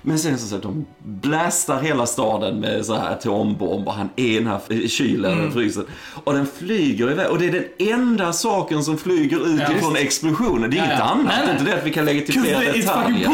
[0.02, 3.92] Men sen så att de blastar hela staden med så här atombomber.
[3.92, 5.44] Han är i den här kylen, Mm.
[5.44, 5.84] den fryser.
[6.24, 7.28] Och den flyger iväg.
[7.30, 10.70] Och det är den enda saken som flyger ut Ja, ifrån explosionen.
[10.72, 11.04] Det är Ja, inget ja.
[11.06, 11.26] annat.
[11.26, 11.60] Nej, Det är nej.
[11.60, 13.30] inte det att vi kan lägga till fler detaljer.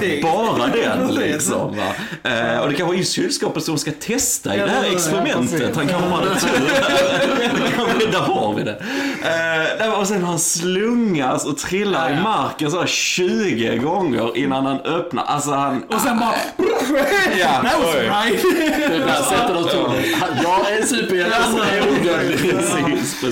[0.00, 0.66] Det är bara
[0.98, 1.74] den liksom.
[2.22, 5.76] Eh, och det kan vara just kylskåpet som ska testa i det här experimentet.
[5.76, 6.48] Han kanske hade tur.
[8.12, 8.82] Där har vi det.
[9.78, 14.80] Nej, och sen han slungas och trillar i marken så här 20 gånger innan han
[14.80, 15.24] öppnar.
[15.24, 15.77] Alltså han...
[15.88, 16.34] Och sen bara...
[17.38, 18.02] Ja, That was oj.
[18.02, 18.42] right.
[18.90, 19.92] Det där sätter de så.
[20.42, 22.54] Jag är en superhjälte som är odödlig.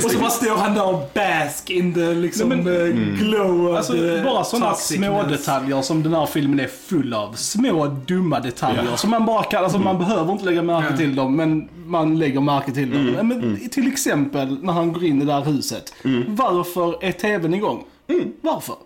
[0.04, 3.70] Och så bara står han där och bask in the liksom, Nej, men- eh, glow
[3.70, 3.92] of Alltså
[4.24, 7.32] bara sådana små detaljer som den här filmen är full av.
[7.34, 10.96] Små dumma detaljer som man bara kan, alltså man behöver inte lägga märke Ja.
[10.96, 13.28] till dem men man lägger märke till dem.
[13.28, 15.94] Men till exempel när han går in i det här huset.
[16.26, 17.84] Varför är tvn igång?
[18.40, 18.76] Varför?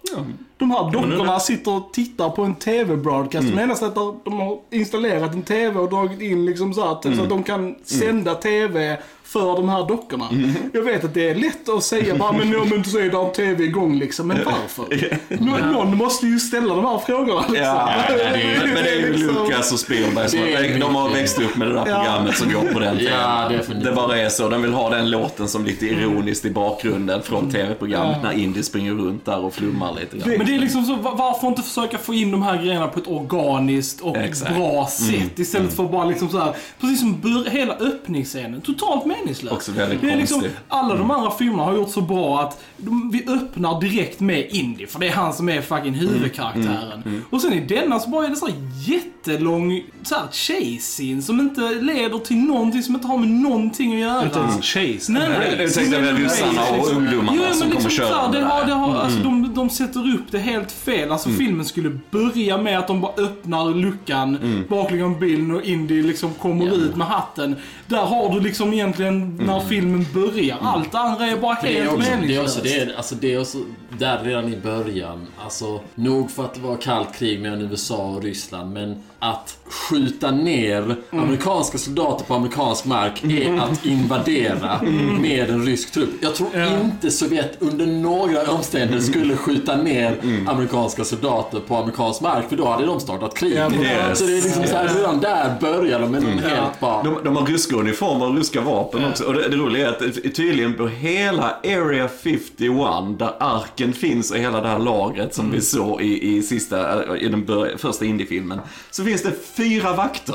[0.57, 3.49] De här dockorna sitter och tittar på en TV-broadcast.
[3.49, 3.57] Mm.
[3.57, 7.29] Medan att de har installerat en TV och dragit in liksom så att, så att
[7.29, 8.99] de kan sända TV
[9.33, 10.29] för de här dockorna.
[10.73, 13.31] Jag vet att det är lätt att säga bara, men om inte så är där
[13.33, 14.29] TV igång liksom.
[14.29, 15.11] Men varför?
[15.29, 17.57] Nå- Någon måste ju ställa de här frågorna liksom.
[17.57, 20.95] Ja, men det är, men det är ju Liksom- Lucas och Spielberg som är de
[20.95, 23.13] har växt upp med det där programmet som går på den tiden.
[23.21, 23.51] Ja.
[23.85, 24.49] Det bara är så.
[24.49, 28.29] De vill ha den låten som lite ironiskt i bakgrunden från tv-programmet Ja.
[28.29, 30.39] när Indy springer runt där och flummar lite grann.
[30.39, 33.01] Men det är liksom så, va- varför inte försöka få in de här grejerna på
[33.01, 34.57] ett organiskt och Exakt.
[34.57, 39.53] bra sätt istället för bara liksom så här, precis som hela öppningsscenen, totalt meningslös.
[39.53, 43.11] Också väldigt det är liksom, alla de andra filmerna har gjort så bra att de,
[43.11, 47.23] vi öppnar direkt med Indy, för det är han som är fucking huvudkaraktären.
[47.31, 48.55] Och sen i denna så bara är det så här
[48.85, 53.95] jättelång så här chase scene som inte leder till någonting, som inte har med någonting
[53.95, 54.25] att göra.
[54.25, 55.13] Inte ens Chase.
[55.13, 55.57] Nej, nej.
[55.59, 58.33] Jag tänkte Men- väl ryssarna och liksom- ungdomarna men som kommer liksom, köra så här,
[58.33, 61.13] det har, det alltså, de, de sätter upp det helt fel.
[61.13, 66.35] Alltså filmen skulle börja med att de bara öppnar luckan bakom bilen och Indy liksom
[66.35, 67.57] kommer ut med hatten.
[67.87, 70.59] Där har du liksom egentligen när filmen börjar.
[70.61, 72.59] Allt det andra är bara helt också, det är meningslöst.
[72.59, 73.59] också, det är, alltså det är också
[73.99, 75.27] där redan i början.
[75.39, 80.31] Alltså, nog för att det var kallt krig mellan USA och Ryssland, men att skjuta
[80.31, 84.83] ner amerikanska soldater på amerikansk mark är att invadera
[85.21, 86.11] med en rysk trupp.
[86.21, 86.49] Jag tror
[86.83, 92.69] inte Sovjet under några omständigheter skulle skjuta ner amerikanska soldater på amerikansk mark, för då
[92.69, 93.55] hade de startat krig.
[93.55, 94.17] Det.
[94.17, 97.03] Så det är liksom så här, redan där börjar de med en helt bara...
[97.03, 99.25] De, de har ryska uniformer och ryska vapen också.
[99.25, 104.37] Och det, det roliga är att tydligen på hela Area 51, där arken finns och
[104.37, 108.61] hela det här lagret som vi såg i, i, sista, i den bör, första indiefilmen,
[108.91, 110.35] så finns det fyra vakter.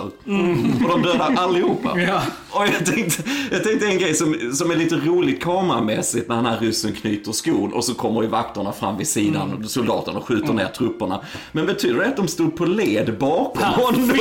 [0.84, 2.00] Och de dödar allihopa.
[2.02, 2.22] Ja.
[2.50, 6.46] Och jag tänkte, jag tänkte en grej som, som är lite roligt kameramässigt när den
[6.46, 9.68] här ryssen knyter skon och så kommer ju vakterna fram vid sidan, Mm.
[9.68, 11.20] soldaterna och skjuter ner trupperna.
[11.52, 14.12] Men betyder det att de stod på led bakom honom?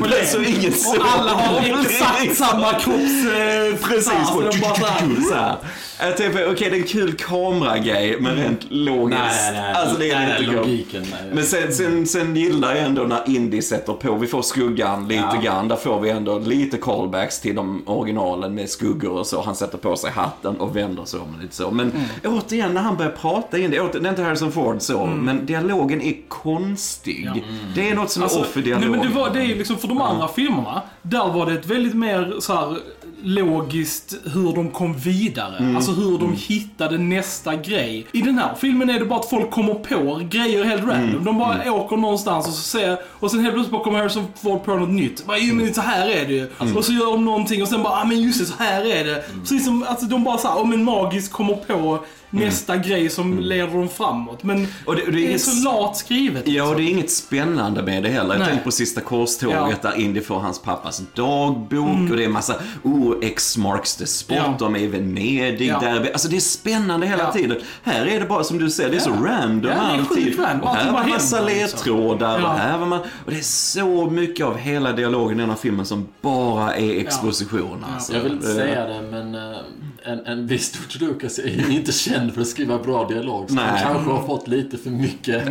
[0.00, 0.28] på led.
[0.28, 3.26] Så ingen såg Och alla har exakt samma kropps...
[3.36, 5.56] Eh, Precis, så de bara.
[6.00, 9.20] Jag tänkte, okej det är en kul kameragrej, men rent logiskt.
[9.22, 10.66] Nej, nej, alltså det är nej, inte gott.
[10.66, 11.02] logiken.
[11.10, 11.20] Nej.
[11.32, 15.28] Men sen, sen, sen gillar jag ändå när Indy sätter på, vi får skuggan lite
[15.34, 15.40] Ja.
[15.40, 19.42] grann, där får vi ändå lite callbacks till de originalen med skuggor och så.
[19.42, 21.70] Han sätter på sig hatten och vänder sig om lite så.
[21.70, 21.90] Men
[22.22, 22.36] Mm.
[22.38, 26.00] återigen, när han börjar prata Indy, åter, det är inte Harrison Ford så, men dialogen
[26.02, 27.30] är konstig.
[27.74, 28.90] Det är något som är Alltså, off i nej, dialogen.
[28.90, 31.94] men det, var, det är liksom för de andra filmerna, där var det ett väldigt
[31.94, 32.76] mer så här
[33.22, 35.56] logiskt hur de kom vidare.
[35.56, 35.76] Mm.
[35.76, 38.06] Alltså hur de hittade nästa grej.
[38.12, 41.10] I den här filmen är det bara att folk kommer på grejer helt random.
[41.10, 41.24] Mm.
[41.24, 44.64] De bara åker någonstans och så ser och sen helt plötsligt bara kommer Harrison Ford
[44.64, 45.26] på något nytt.
[45.26, 46.48] Bara, men så här är det ju.
[46.60, 46.76] Mm.
[46.76, 49.04] Och så gör de någonting och sen bara, ah men just det, så här är
[49.04, 49.24] det.
[49.40, 53.66] Precis som att de bara såhär, om en magiskt kommer på nästa grej som leder
[53.74, 54.42] dem framåt.
[54.42, 54.68] Men Mm.
[54.86, 56.48] Och det- och det är det är inget- så lat skrivet.
[56.48, 58.34] Ja, och det är inget spännande med det heller.
[58.38, 59.66] Jag tänker på sista korståget Ja.
[59.66, 59.78] Mm.
[59.82, 64.36] där Indy får hans pappas dagbok och det är massa, oh, X marks the spot,
[64.36, 64.54] Ja.
[64.58, 65.78] de är i Venedig, Ja.
[65.80, 66.10] där.
[66.12, 67.32] Alltså det är spännande hela Ja.
[67.32, 67.56] tiden.
[67.82, 70.38] Här är det bara som du säger, det är så random Ja, det är alltid.
[70.38, 70.68] random.
[70.68, 71.46] Och här var massa liksom.
[71.46, 72.46] ledtrådar Ja.
[72.52, 75.56] och här var man, och det är så mycket av hela dialogen i den här
[75.56, 77.84] filmen som bara är exposition.
[77.94, 78.12] Alltså.
[78.14, 79.56] Jag vill inte Eh, säga det, men eh,
[80.04, 83.48] en, en viss George Lucas är ju inte känd för att skriva bra dialog.
[83.48, 83.64] Så Nej.
[83.64, 85.44] han kanske har fått lite för mycket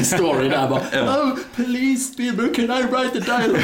[0.00, 0.68] i story där.
[0.68, 0.80] Bara,
[1.22, 3.60] oh, please Spielberg, can I write the dialogue?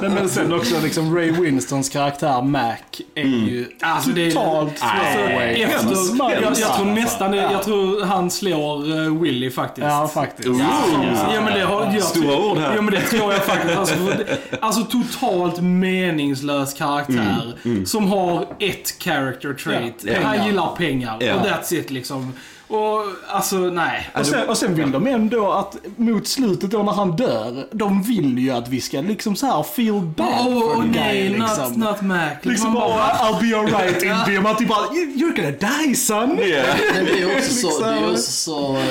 [0.00, 2.76] Nej, men sen också liksom Ray Winstons karaktär Mac
[3.14, 4.30] är ju Alltså det är...
[4.30, 5.62] totalt Alltså, throwaway.
[5.62, 7.52] efter, Hemskt, jag, jag tror nästan det, Ja.
[7.52, 9.86] jag tror han slår uh, Willy faktiskt.
[9.86, 10.48] Ja, faktiskt.
[10.48, 10.60] Ooh.
[11.34, 12.74] Ja, men det har, jag, Stora ord här.
[12.76, 13.76] Ja, men det tror jag faktiskt.
[13.78, 13.94] Alltså,
[14.60, 17.54] alltså totalt meningslös karaktär.
[17.86, 19.94] Som har ett character trait.
[20.04, 20.12] Ja.
[20.22, 21.16] Han gillar pengar.
[21.20, 21.34] Ja.
[21.34, 22.32] Och that's it liksom.
[22.68, 24.10] Och alltså, nej.
[24.14, 28.02] Och sen, och sen vill de ändå att mot slutet då när han dör, de
[28.02, 31.38] vill ju att vi ska liksom så här feel bad Åh for the nej, guy
[31.38, 31.80] not, liksom.
[31.80, 32.30] not Mac.
[32.42, 34.40] Liksom Man bara, I'll be alright Indy.
[34.40, 36.38] Man typ bara, "You- you're gonna die son.
[36.38, 36.76] Yeah.
[36.94, 38.10] Men det är också så, det är Liksom.
[38.12, 38.82] också så eh,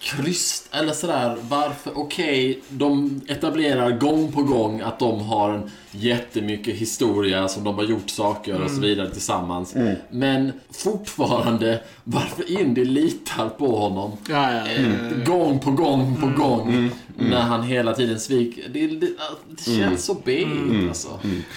[0.00, 6.74] kryst, eller sådär, varför, okej, de etablerar gång på gång att de har en jättemycket
[6.74, 9.74] historia som de har gjort saker och så vidare tillsammans.
[10.10, 14.12] Men fortfarande, varför Indy litar på honom?
[14.28, 14.66] Ja, ja.
[14.72, 18.62] eh, gång på gång på gång när han hela tiden sviker.
[18.72, 19.06] Det, det,
[19.50, 20.46] det känns så B
[20.88, 21.08] alltså.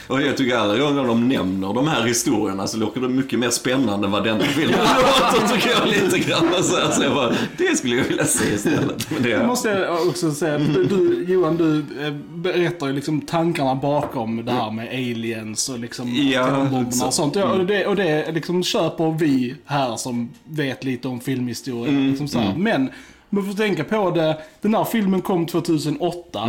[0.07, 3.49] Och jag tycker alla gånger de nämner de här historierna så låter det mycket mer
[3.49, 6.63] spännande än vad denna filmen låter tycker jag lite grann.
[6.63, 9.11] Så, alltså, jag bara, det skulle jag vilja se istället.
[9.11, 14.45] Men Jag det, måste också säga, du, Johan, du eh, berättar ju liksom tankarna bakom
[14.45, 17.35] det här med aliens och liksom Ja, och sånt.
[17.35, 21.99] Ja, och det, och det liksom köper vi här som vet lite om filmhistoria.
[22.09, 22.53] Liksom så här.
[22.57, 22.89] Men
[23.29, 26.39] man får tänka på det, den här filmen kom 2008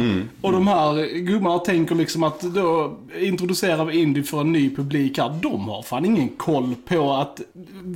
[0.43, 5.19] och de här gubbarna tänker liksom att då introducerar vi Indy för en ny publik
[5.19, 5.39] här.
[5.43, 7.41] De har fan ingen koll på att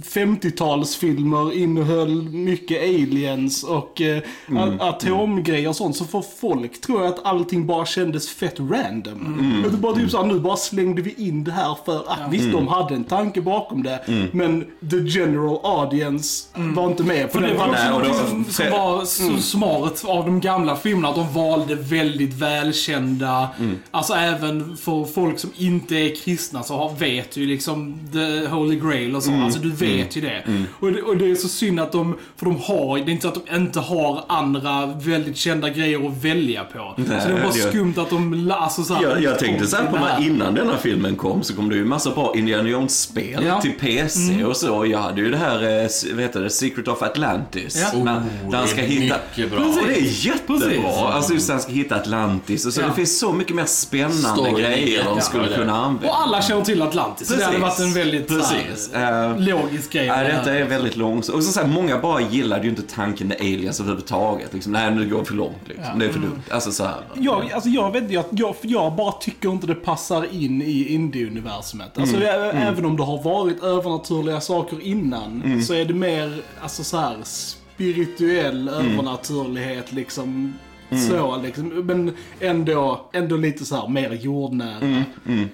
[0.02, 4.22] 50-talsfilmer innehöll mycket aliens och eh,
[4.56, 5.96] a- atomgrejer och sånt.
[5.96, 9.62] Så för folk tror jag att allting bara kändes fett random.
[9.70, 12.68] Det bara typ såhär, nu bara slängde vi in det här för att visst, de
[12.68, 14.00] hade en tanke bakom det.
[14.32, 17.46] Men the general audience var inte med på För det.
[17.52, 21.32] det var Nej, och då- det var så smart av de gamla filmerna att de
[21.34, 23.48] valde väldigt välkända,
[23.90, 28.76] alltså även för folk som inte är kristna så har, vet ju liksom the holy
[28.76, 29.32] grail och så.
[29.32, 30.42] Alltså du vet ju det.
[30.80, 31.02] Och det.
[31.02, 33.46] Och det är så synd att de, för de har, det är inte så att
[33.46, 36.94] de inte har andra väldigt kända grejer att välja på.
[36.96, 39.96] så det det- skumt att de, alltså så här, Jag, jag tänkte så här på
[39.96, 43.60] när, innan denna filmen kom så kom det ju massa bra Indiana Jones-spel Ja.
[43.60, 44.86] till PC och så.
[44.86, 47.86] Jag hade ju det här, eh, vad heter det, Secret of Atlantis.
[47.94, 47.98] Ja.
[47.98, 49.16] Oh, där han ska det är hitta...
[49.36, 49.60] mycket bra.
[49.64, 50.58] Och det är jättebra.
[50.60, 50.84] Precis.
[50.86, 52.80] Alltså just när han ska hitta Atlantis och så.
[52.80, 52.86] Ja.
[52.86, 55.56] Det finns så mycket mer spännande Storyn är grejer de skulle där.
[55.56, 56.08] kunna använda.
[56.08, 58.90] Och alla känner till Atlantis, så det hade varit en väldigt Precis.
[58.94, 60.06] här, Eh, logisk grej.
[60.06, 61.36] Ja, det detta är väldigt långsamt.
[61.36, 64.54] Och så, så här, många bara gillade ju inte tanken med aliens överhuvudtaget.
[64.54, 65.56] Liksom, nej, nu går för långt.
[65.64, 65.98] Liksom.
[65.98, 66.42] Det är för dumt.
[66.50, 66.96] Alltså så här.
[67.14, 71.98] Jag, alltså jag vet jag, jag, jag bara tycker inte det passar in i indie-universumet.
[71.98, 76.84] Alltså ä- även om det har varit övernaturliga saker innan, så är det mer, alltså
[76.84, 77.16] så här
[77.90, 80.54] spirituell övernaturlighet liksom.
[81.08, 85.04] Så liksom, men ändå, ändå lite så här mer jordnära.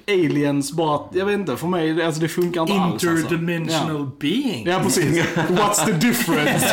[0.08, 2.92] Aliens bara, jag vet inte, för mig, alltså det funkar inte alls.
[2.92, 3.08] Alltså.
[3.08, 4.66] Interdimensional being.
[4.66, 4.72] Ja.
[4.72, 5.24] ja, precis.
[5.48, 6.66] What's the difference?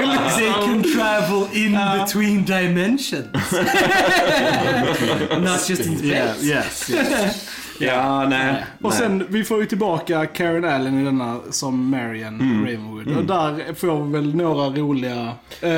[0.00, 3.26] Liksom- They can travel in between dimensions.
[5.38, 6.06] Not just in space.
[6.06, 7.48] Yeah, yes, yes.
[7.78, 8.64] Ja, nej.
[8.82, 8.98] Och nej.
[8.98, 13.16] sen, vi får ju tillbaka Karen Allen i denna som Marion Ravenwood.
[13.16, 15.70] Och där får vi väl några roliga eh,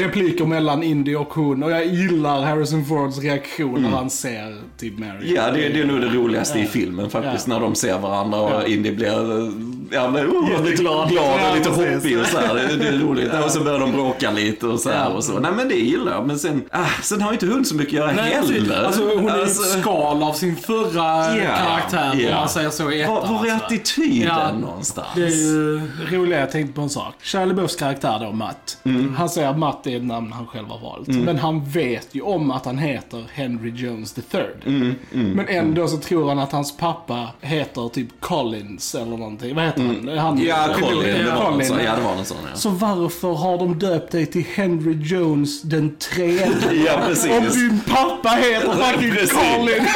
[0.00, 1.62] repliker mellan Indy och hon.
[1.62, 5.34] Och jag gillar Harrison Fords reaktion när han ser typ Marion.
[5.34, 7.46] Ja, det, det är nog det roligaste i filmen faktiskt.
[7.46, 8.68] När de ser varandra och.
[8.68, 9.52] Indy blir, eh,
[9.90, 12.54] ja, men, oh, lite glad Ja, och lite hoppig och så här.
[12.54, 13.30] Det, det är roligt.
[13.44, 15.38] Och så börjar de bråka lite och så här och så.
[15.40, 16.26] Nej, men det gillar jag.
[16.26, 18.84] Men sen, ah, sen har ju inte hon så mycket att göra Nej, heller.
[18.84, 22.34] Alltså hon är Alltså, ett skal av sin förra Ja, karaktär, om ja.
[22.40, 23.14] man säger så i ettan.
[23.14, 23.66] Var, var är alltså.
[23.66, 24.52] attityden Ja.
[24.52, 25.08] någonstans?
[25.14, 27.14] Det är ju roliga, jag tänkte på en sak.
[27.22, 28.78] Shia karaktär då, Matt.
[29.16, 31.08] Han säger att Matt är ett namn han själv har valt.
[31.08, 34.94] Men han vet ju om att han heter Henry Jones III.
[35.10, 39.54] Men ändå så tror han att hans pappa heter typ Collins eller någonting.
[39.54, 40.18] Vad heter han?
[40.18, 41.16] han Ja, Colin.
[41.16, 42.56] Ja, Det var någon sån, ja, det var någon sån ja.
[42.58, 46.50] Så varför har de döpt dig till Henry Jones den tredje?
[46.86, 47.30] Ja, precis.
[47.30, 49.10] Om din pappa heter fucking.
[49.10, 49.86] Colin.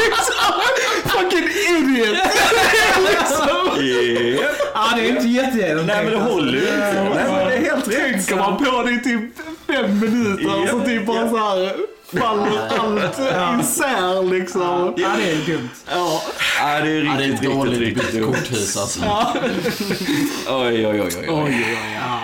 [0.00, 0.54] liksom,
[1.04, 2.16] fucking idiot.
[2.98, 3.80] liksom.
[3.84, 4.44] Yeah.
[4.74, 5.86] Ja, det är inte jättegenomtänkt.
[5.86, 7.10] Nej, men det håller ju inte.
[7.14, 8.12] Nej, men det är helt rätt.
[8.12, 9.20] Tänker man på det i typ
[9.66, 11.72] fem minuter så typ bara så här
[12.20, 13.18] faller allt
[13.60, 14.94] isär liksom.
[14.96, 15.68] Ja, det är dumt.
[15.90, 16.22] Ja.
[16.60, 19.00] Ja, det är Ja, det är riktigt, ett dåligt riktigt, riktigt korthus alltså.
[20.48, 21.26] Oj, oj, oj, oj.
[21.28, 21.98] Oj, oj, oj.
[22.00, 22.20] Ja.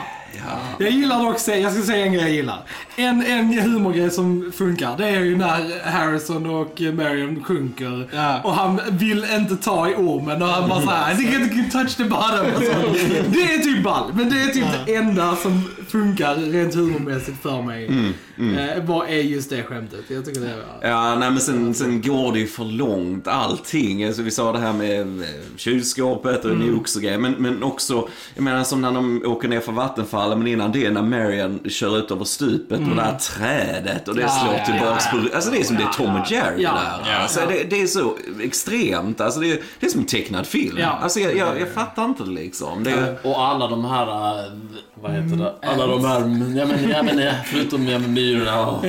[0.78, 2.62] Jag gillar dock, jag ska säga en grej jag gillar.
[2.96, 8.08] En, en humorgrej som funkar, det är ju när Harrison och Marion sjunker.
[8.14, 8.40] Ja.
[8.44, 11.70] Och han vill inte ta i ormen och han bara såhär, I think I can
[11.70, 12.46] touch the bottom.
[12.56, 12.72] Och så.
[13.26, 17.62] Det är typ ball, men det är typ det enda som funkar rent humormässigt för
[17.62, 18.12] mig.
[18.40, 20.00] Eh, vad är just det skämtet?
[20.08, 20.46] Jag tycker det
[20.82, 20.88] är...
[20.90, 24.04] Ja, nej men sen, sen går det ju för långt allting.
[24.04, 25.26] Alltså, vi sa det här med eh,
[25.56, 27.18] kylskåpet och nukes och grejer.
[27.18, 30.38] Men, men också, jag menar som när de åker ner för vattenfallen.
[30.38, 34.22] Men innan det när Marion kör ut över stupet och det här trädet och det
[34.22, 35.36] Ja, slår ja, tillbaks ja, på...
[35.36, 37.10] Alltså det är som det är Tom och Jerry Ja, där.
[37.12, 37.40] ja, alltså.
[37.48, 39.20] Det, det är så extremt.
[39.20, 40.76] Alltså det, är- det är som en tecknad film.
[40.78, 40.98] Ja.
[41.02, 42.84] Alltså jag, jag, jag fattar inte det liksom.
[42.84, 44.52] Det är, Och alla de här, äh,
[45.02, 45.54] vad heter det?
[45.62, 46.20] Alla de här,
[46.58, 48.84] ja men, ja, men förutom ja, men myrorna och,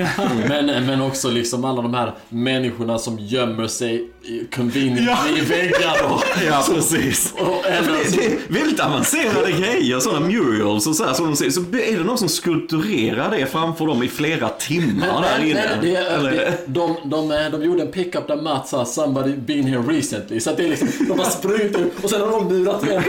[0.49, 5.95] men, men också liksom alla de här människorna som gömmer sig i- conveniently i väggar
[6.13, 7.33] och, ja, precis.
[7.37, 11.35] och eller Det, det är väldigt avancerade grejer, sådana murals och så här, som de
[11.35, 11.51] säger.
[11.51, 15.63] Så är det någon som skulpturerar det framför dem i flera timmar där inne?
[15.81, 19.63] nej, det, det, de, de, de, de gjorde en pickup där Mats sa 'Somebody been
[19.67, 22.47] here recently' Så att det är liksom, de har sprungit ut och sen har de
[22.47, 23.03] murat igen.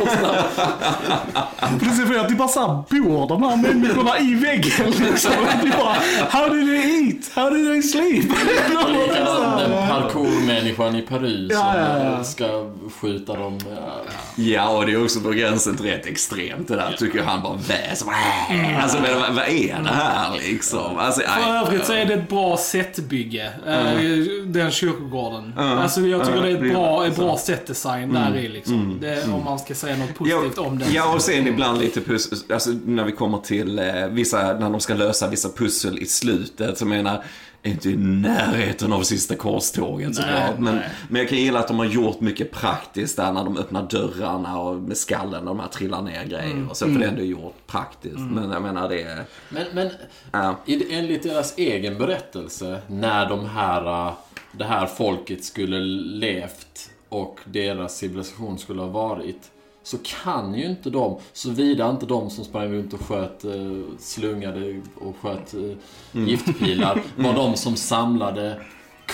[1.81, 2.69] Precis, för att det bara så här
[3.03, 5.31] bor de här människorna i väggen liksom.
[5.63, 5.97] Det bara,
[6.31, 7.31] how did they eat?
[7.35, 8.25] How did they sleep?
[9.59, 12.25] Den parkourmänniskan i Paris Ja, som ja, ja.
[12.25, 13.59] ska skjuta dem.
[13.71, 14.03] Ja.
[14.37, 16.95] Ja, och det är också på gränsen till rätt extremt det där.
[16.99, 18.09] Tycker jag han bara väser.
[18.83, 20.99] Alltså, men vad, vad är det här liksom?
[20.99, 24.01] Alltså, För övrigt så är det ett bra setbygge, eh,
[24.47, 25.53] den kyrkogården.
[25.59, 28.99] Alltså jag tycker Ja, det är ett bra, ett bra setdesign där i liksom.
[29.01, 30.93] Det, om man ska säga något Ja, positivt om den.
[30.93, 34.81] ja, och sen ibland lite pussel, alltså när vi kommer till eh, vissa, när de
[34.81, 37.25] ska lösa vissa pussel i slutet, så menar
[37.63, 40.59] inte i närheten av sista korståget såklart.
[40.59, 40.89] Men, nej.
[41.09, 44.59] men jag kan gilla att de har gjort mycket praktiskt där när de öppnar dörrarna
[44.59, 46.71] och med skallen och de här trillar ner grejer.
[46.71, 48.19] Och så, för det är ändå gjort praktiskt.
[48.19, 49.25] Men jag menar det är...
[49.49, 49.91] Men, men
[50.33, 50.57] Ja.
[50.91, 54.13] enligt deras egen berättelse, när de här, äh,
[54.53, 55.79] det här folket skulle
[56.19, 59.51] levt och deras civilisation skulle ha varit,
[59.83, 63.53] så kan ju inte de, såvida inte de som sprang runt och sköt, eh,
[63.99, 65.61] slungade och sköt eh,
[66.27, 68.61] giftpilar, var de som samlade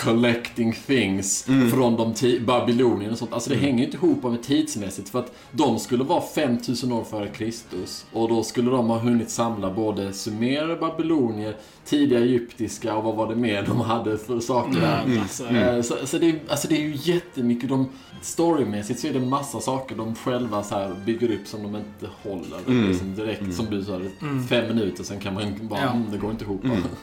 [0.03, 2.13] collecting things från de
[2.45, 3.33] Babylonien och sånt.
[3.33, 7.03] Alltså det hänger ju inte ihop med tidsmässigt för att de skulle vara 5000 år
[7.03, 8.05] före Kristus.
[8.13, 11.55] Och då skulle de ha hunnit samla både sumerer, babylonier,
[11.85, 15.19] tidiga egyptiska och vad var det mer de hade för saker där.
[15.21, 15.43] Alltså,
[15.77, 17.69] Eh, Så, så det, alltså det är ju jättemycket.
[17.69, 17.89] De,
[18.21, 22.15] storymässigt så är det massa saker de själva så här bygger upp som de inte
[22.23, 22.87] håller.
[22.87, 23.99] Liksom direkt som du sa,
[24.49, 25.89] fem minuter sen kan man bara, Ja.
[25.91, 26.61] mm, det går inte ihop.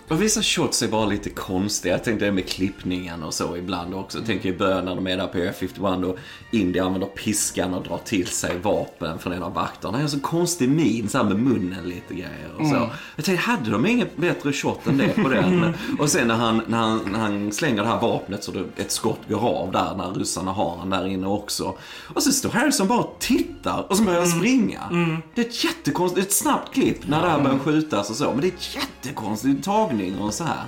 [0.08, 1.94] Och vissa shots är bara lite konstiga.
[1.94, 4.18] Jag tänkte det med klippningen och så ibland också.
[4.18, 6.16] Jag tänker i början när de är där på Area 51 och
[6.50, 9.98] Indy använder piskan och drar till sig vapen från en av vakterna.
[10.00, 12.90] En så konstig min så här med munnen lite grejer och så.
[13.16, 15.74] Jag tänkte, hade de inget bättre shot än det på den?
[15.98, 18.90] och sen när han, när, han, när han slänger det här vapnet så det, ett
[18.92, 21.74] skott går av där när ryssarna har han där inne också.
[22.14, 24.80] Och så står Harrison bara och tittar och så börjar han springa.
[25.34, 28.30] Det är ett jättekonstigt, ett snabbt klipp när det här börjar skjutas och så.
[28.30, 30.64] Men det är ett jättekonstig tagning och så här.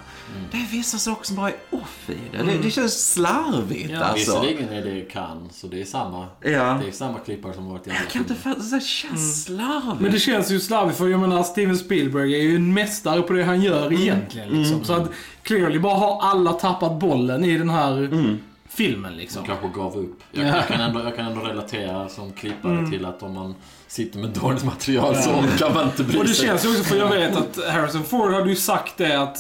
[0.51, 2.43] Det är vissa saker som bara är off i det.
[2.43, 4.41] Det, det känns slarvigt Ja, alltså.
[4.41, 6.27] Visserligen är det kan så det är samma.
[6.41, 6.81] Ja.
[6.83, 10.01] Det är samma klippare som varit i andra Jag kan inte fatta, det känns slarvigt.
[10.01, 13.33] Men det känns ju slarvigt för jag menar Steven Spielberg är ju en mästare på
[13.33, 14.85] det han gör egentligen liksom.
[14.85, 15.11] Så att
[15.43, 18.39] clearly bara har alla tappat bollen i den här
[18.69, 19.43] filmen liksom.
[19.43, 20.23] De kanske gav upp.
[20.33, 23.55] Jag, jag, kan ändå, jag kan ändå relatera som klippare till att om man
[23.89, 26.47] sitter med dåligt material så kan man inte bry Och det sig.
[26.47, 29.37] känns ju också, för jag vet att Harrison Ford hade ju sagt det att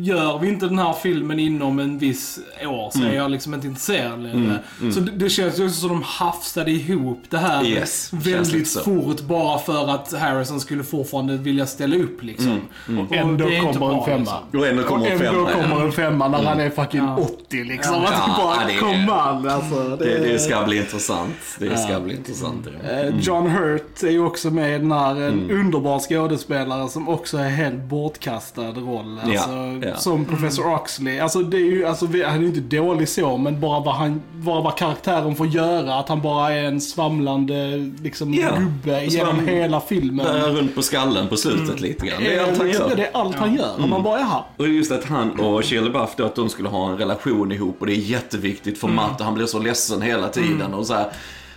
[0.00, 3.66] gör vi inte den här filmen inom en viss år så är jag liksom inte
[3.66, 4.58] intresserad längre.
[4.94, 8.80] Så det, det känns ju också som de hafsade ihop det här Yes, väldigt så.
[8.80, 12.60] fort bara för att Harrison skulle fortfarande vilja ställa upp liksom.
[13.08, 14.18] Och Ändå det är inte kommer en femma.
[14.18, 14.60] liksom.
[14.60, 15.62] Och ändå kommer Och en ändå femma.
[15.70, 17.16] kommer en femma när han är fucking Ja.
[17.16, 17.94] 80 liksom.
[17.94, 18.00] Ja.
[18.08, 19.96] Alltså, Ja, bara, det är- kom alltså.
[19.96, 21.34] Det, det ska bli intressant.
[21.58, 22.66] Det ska bli intressant.
[22.90, 27.38] Eh, John Hurt är ju också med i den här, en underbar skådespelare som också
[27.38, 29.20] är helt bortkastad roll.
[29.24, 29.50] Alltså,
[29.82, 29.96] ja.
[29.96, 31.18] Som Professor Oxley.
[31.20, 33.94] Alltså, det är ju, alltså, vi- han är ju inte dålig så, men bara vad,
[33.94, 35.94] han, bara vad karaktären får göra.
[35.94, 38.48] Att han bara är en svamlande liksom, Ja.
[38.58, 40.26] gubbe genom hela filmen.
[40.26, 42.22] Bär runt på skallen på slutet lite grann.
[42.24, 42.96] Det är allt han gör.
[42.96, 43.74] Det är allt han gör.
[43.82, 44.44] Och man bara, jaha.
[44.56, 47.76] Och just att han och Shia LaBeouf då, att de skulle ha en relation ihop
[47.80, 50.94] och det är jätteviktigt för Matt och han blir så ledsen hela tiden och så
[50.94, 51.06] här.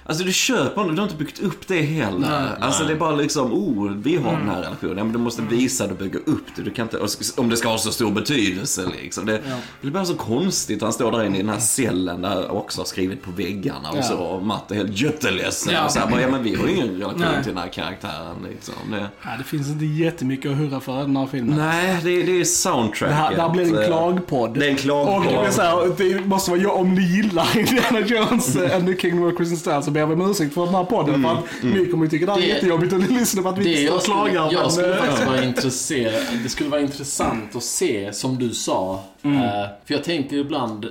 [0.09, 2.55] Alltså du köper honom, du har inte byggt upp det heller.
[2.59, 4.97] alltså det är bara liksom, oh, vi har den här relationen.
[4.97, 6.61] Ja, men du måste visa det och bygga upp det.
[6.61, 6.97] Du kan inte,
[7.37, 9.25] om det ska ha så stor betydelse liksom.
[9.25, 9.41] Det,
[9.81, 10.81] det blir så konstigt.
[10.81, 13.97] Han står där inne i den här cellen där också har skrivit på väggarna och
[13.97, 14.03] Ja.
[14.03, 14.17] så.
[14.17, 15.73] Och Matt är helt jätteledsen.
[15.73, 15.85] Ja.
[15.85, 17.43] Och så här, bara, ja men vi har ingen relation Nej.
[17.43, 18.73] till den här karaktären liksom.
[18.91, 21.57] Det, Ja, det finns inte jättemycket att hurra för den här filmen.
[21.57, 23.15] nej, det, det är Det soundtracket.
[23.17, 24.59] här, där blir det en Eh, klagpodd.
[24.59, 25.15] Det är en klagpodd.
[25.17, 28.97] Och det, är så här, det måste vara om ni gillar Indiana Jones and the
[28.97, 31.23] Kingdom of Crystal Style så ber vi om ursäkt för den här podden.
[31.23, 33.63] För att ni kommer ju tycka det här är jättejobbigt att lyssna på att vi
[33.63, 34.33] Det inte jag och klagar.
[34.51, 36.23] jag men, skulle faktiskt vara intresserad.
[36.43, 39.03] Det skulle vara intressant att se, som du sa.
[39.21, 39.37] Mm.
[39.37, 40.89] Eh, för jag tänker ibland, eh,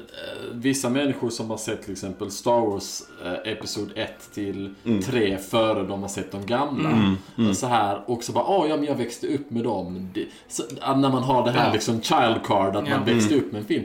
[0.52, 5.02] vissa människor som har sett till exempel Star Wars eh, Episod 1 till Mm.
[5.02, 6.90] 3 före de har sett de gamla.
[7.38, 10.10] Eh, Så här, och så bara, åh ja men jag växte upp med dem.
[10.14, 11.72] Det, så, när man har det här Ja.
[11.72, 12.96] liksom child card, att Ja.
[12.96, 13.84] man växte upp med en film.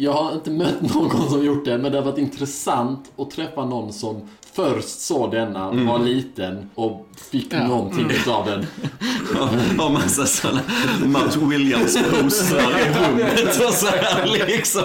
[0.00, 3.64] Jag har inte mött någon som gjort det, men det har varit intressant att träffa
[3.64, 4.20] någon som
[4.52, 7.66] först såg denna, var liten och fick Ja.
[7.66, 8.66] någonting utav den.
[9.86, 10.60] Och massa sådana
[11.04, 14.82] Matt Williams-postrar i rummet och så här liksom.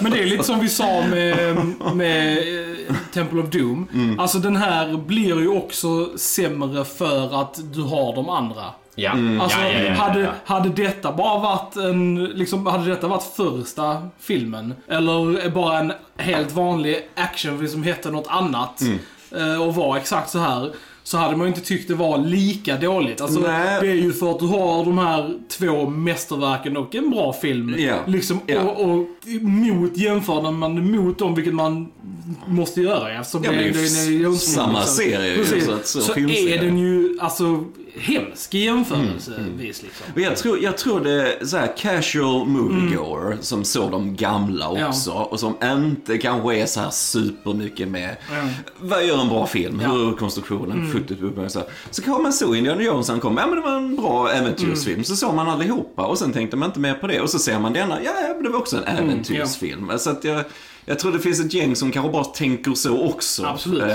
[0.00, 1.56] Men det är lite som vi sa med,
[1.94, 3.86] med eh, Temple of Doom.
[4.18, 8.64] Alltså den här blir ju också sämre för att du har de andra.
[8.98, 9.10] Ja.
[9.40, 10.30] Alltså, ja, ja, ja, hade, ja.
[10.44, 14.74] hade detta bara varit en, liksom, hade detta varit första filmen?
[14.88, 18.82] Eller bara en helt vanlig actionfilm som hette något annat
[19.36, 20.70] eh, och var exakt så här.
[21.02, 23.20] Så hade man ju inte tyckt det var lika dåligt.
[23.20, 23.78] Alltså, Nej.
[23.80, 27.74] det är ju för att du har de här två mästerverken och en bra film.
[27.78, 27.96] Ja.
[28.06, 28.60] Liksom, Ja.
[28.60, 29.06] Och, och
[29.40, 31.88] mot jämför man mot dem, vilket man
[32.46, 35.78] måste göra eftersom Ja, det, det är ju det är Jones samma serie ju, så
[35.84, 37.64] så så är den ju alltså
[37.96, 40.06] hemsk i jämförelsevis Mm, liksom.
[40.14, 44.88] Men jag tror, jag tror det är så här casual moviegoer som såg de gamla
[44.88, 48.16] också och som inte kanske är så här supermycket med
[48.80, 50.92] vad gör en bra film, hur är konstruktionen,
[51.44, 51.62] och så.
[51.90, 55.04] Så kanske man såg Indiana Jones han kom, ja men det var en bra äventyrsfilm.
[55.04, 57.20] Så såg man allihopa och sen tänkte man inte mer på det.
[57.20, 59.90] Och så ser man denna, ja ja, men det var också en äventyrsfilm.
[59.98, 60.44] Så att jag
[60.88, 63.44] jag tror det finns ett gäng som kanske bara tänker så också.
[63.46, 63.82] Absolut.
[63.82, 63.88] Eh,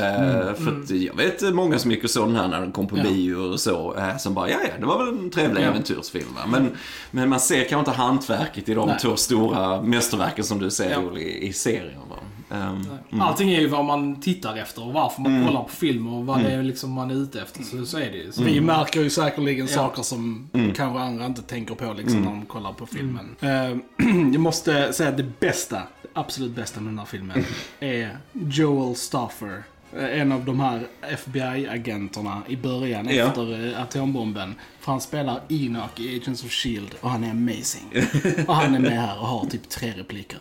[0.53, 2.97] för att jag vet många som gick och såg den här när den kom på
[2.97, 3.03] Ja.
[3.03, 3.95] bio och så.
[3.97, 5.65] Eh, som bara, ja ja, det var väl en trevlig Ja.
[5.67, 6.27] äventyrsfilm.
[6.47, 6.69] Men,
[7.11, 8.97] men man ser kanske inte hantverket i de Nej.
[9.01, 11.17] två stora mästerverken som du ser Ja.
[11.19, 11.99] I, i serien.
[12.09, 12.15] Va?
[12.53, 15.47] Ehm, Allting är ju vad man tittar efter och varför man Mm.
[15.47, 17.63] kollar på film och vad det är liksom man är ute efter.
[17.63, 18.31] Så, så är det ju.
[18.31, 19.73] Så Vi märker ju säkerligen Ja.
[19.75, 20.73] saker som Mm.
[20.73, 23.35] kanske andra inte tänker på liksom, när de kollar på filmen.
[23.39, 23.49] Eh,
[24.33, 27.43] jag måste säga att det bästa, det absolut bästa med den här filmen
[27.79, 29.63] är Joel Stoffer.
[29.97, 33.27] Eh, En av de här FBI-agenterna i början Ja.
[33.27, 34.55] efter eh, atombomben.
[34.79, 38.05] För han spelar Enoch i Agents of Shield och han är amazing.
[38.47, 40.39] och han är med här och har typ tre repliker.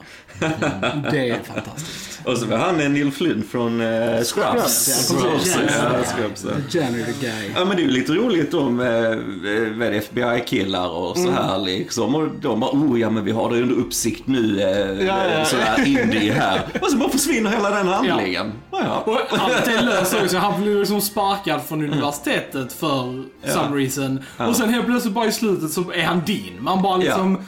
[1.11, 2.21] Det är fantastiskt.
[2.27, 4.29] Och så var han en Neil Flynn från uh, Scrubs.
[4.29, 6.43] Scrubs, Scrubs, ja, Scrubs.
[6.71, 7.51] The janitor guy.
[7.55, 11.59] Ja men det är ju lite roligt om eh, är det, FBI-killar och så här
[11.59, 12.15] liksom.
[12.15, 14.61] Och de bara, oh ja men vi har det under uppsikt nu.
[14.61, 15.45] Eh, Ja, ja.
[15.45, 16.61] Sådär indie här.
[16.83, 18.53] Och så bara försvinner hela den handlingen.
[18.71, 18.72] Ja.
[18.73, 19.03] Ja.
[19.07, 20.37] Och allt är löst också.
[20.39, 24.21] Han blir liksom sparkad från universitetet för some reason.
[24.39, 26.57] Och sen helt plötsligt bara i slutet så är han din.
[26.63, 27.39] Man bara liksom...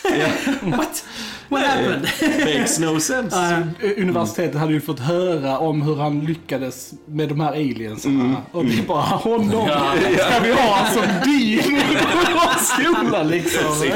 [0.62, 1.04] What?
[1.50, 2.06] What happened?
[2.44, 3.36] Makes no sense.
[3.36, 8.36] Eh, Universitetet hade ju fått höra om hur han lyckades med de här aliensarna.
[8.52, 13.90] Och det är bara honom ska vi ha som dean på vår skola liksom.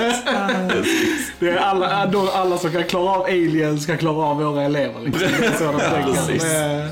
[1.38, 5.00] Det är alla, då alla som kan klara av aliens ska klara av våra elever.
[5.04, 5.28] Liksom.
[5.40, 6.90] Det är så de tänker.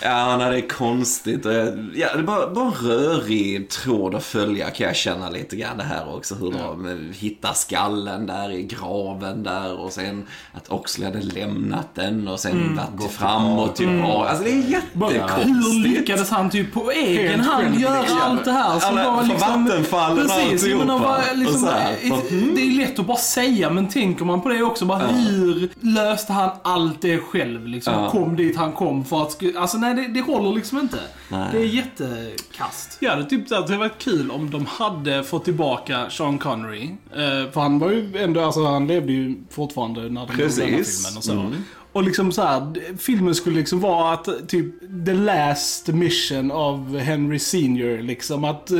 [0.00, 1.46] Ja, nej, det är konstigt.
[1.46, 1.52] Eh,
[1.94, 5.76] Ja, det är bara, bara en rörig tråd att följa kan jag känna lite grann
[5.78, 6.34] det här också.
[6.34, 11.94] Hur de eh, hittar skallen där i graven där och sen att Oxley hade lämnat
[11.94, 14.28] den och sen varit fram och tillbaka.
[14.30, 15.46] Alltså det är Bara, jättekonstigt.
[15.48, 18.18] hur lyckades han typ på egen hand göra liksom.
[18.22, 18.78] allt det här?
[18.80, 20.98] Som Alla- var liksom, vattenfallen och Precis, alltihopa.
[20.98, 24.48] vad, liksom, Och här, ett- Det är lätt att bara säga, men tänker man på
[24.48, 27.66] det också, bara hur löste han allt det själv?
[27.66, 28.10] Liksom, Ja.
[28.10, 29.38] Kom dit han kom för att...
[29.56, 31.00] Alltså nej, det, det håller liksom inte.
[31.28, 31.48] Nej.
[31.52, 32.96] Det är jättekast.
[33.00, 36.90] Ja, det är typ att det var kul om de hade fått tillbaka Sean Connery.
[37.12, 40.74] Eh, för han var ju ändå, alltså han levde ju fortfarande när de gjorde den
[40.74, 41.52] här filmen och så.
[41.92, 47.38] Och liksom så här, filmen skulle liksom vara att typ the last mission av Henry
[47.38, 48.44] Senior liksom.
[48.44, 48.78] Att eh,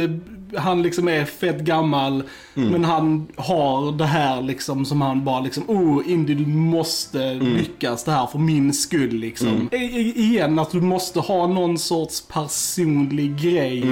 [0.56, 2.22] han liksom är fett gammal
[2.54, 8.04] men han har det här liksom som han bara liksom, oh Indy du måste lyckas
[8.04, 9.68] det här för min skull liksom.
[9.72, 13.84] I, i, igen att du måste ha någon sorts personlig grej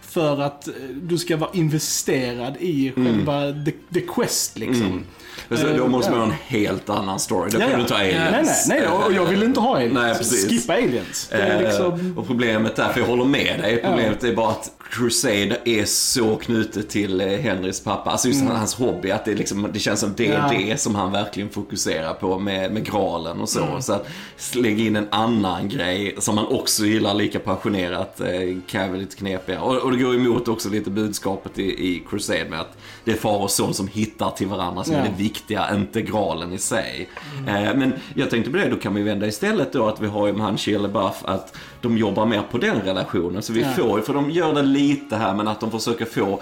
[0.00, 5.04] för att eh, du ska vara investerad i själva the, the quest liksom.
[5.50, 7.50] Så Då måste man ha en helt annan story.
[7.50, 7.76] Då Ja, kan ja.
[7.76, 8.66] du inte ha aliens.
[8.68, 9.06] Nej, nej, nej.
[9.06, 9.94] Och jag vill inte ha aliens.
[9.94, 10.48] Nej, precis.
[10.48, 11.32] Skippa aliens.
[11.32, 12.14] Eh, liksom...
[12.18, 16.36] Och problemet där, för jag håller med dig, problemet är bara att Crusade är så
[16.36, 18.10] knutet till eh, Henrys pappa.
[18.10, 20.60] Alltså just hans hobby, att det, liksom, det känns som det är Mm.
[20.60, 20.66] Ja.
[20.72, 23.62] det som han verkligen fokuserar på med, med graalen och så.
[23.64, 23.82] Mm.
[23.82, 24.06] Så att
[24.54, 28.26] lägga in en annan grej som han också gillar lika passionerat eh,
[28.66, 29.60] kan väl lite knepiga.
[29.62, 33.16] Och, och det går emot också lite budskapet i, i Crusade med att det är
[33.16, 35.00] far och son som hittar till varandra som Ja.
[35.00, 37.08] är det viktiga, inte graalen i sig.
[37.48, 40.26] Eh, men jag tänkte på det, då kan vi vända istället då att vi har
[40.26, 43.42] ju med han LaBeouf att de jobbar mer på den relationen.
[43.42, 43.68] Så vi Ja.
[43.68, 46.40] får ju, för de gör det lite här, men att de försöker få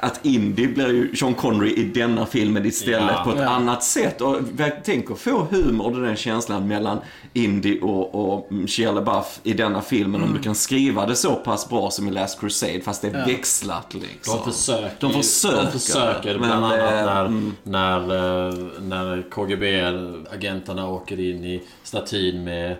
[0.00, 3.24] att Indy blir ju Sean Connery i denna filmen istället Ja.
[3.24, 3.48] på ett Ja.
[3.48, 4.20] annat sätt.
[4.20, 4.36] Och
[4.84, 6.98] tänk att få humor och den känslan mellan
[7.32, 10.22] Indy och, och Shia LaBeouf i denna filmen.
[10.22, 13.26] Om du kan skriva det så pass bra som i Last Crusade, fast det är
[13.26, 14.36] växlat liksom.
[14.44, 15.62] De försöker, De försöker.
[15.64, 17.54] de försöker Men, bland annat eh, när, mm.
[17.62, 18.00] när,
[18.48, 22.76] eh, när KGB-agenterna åker in i statyn med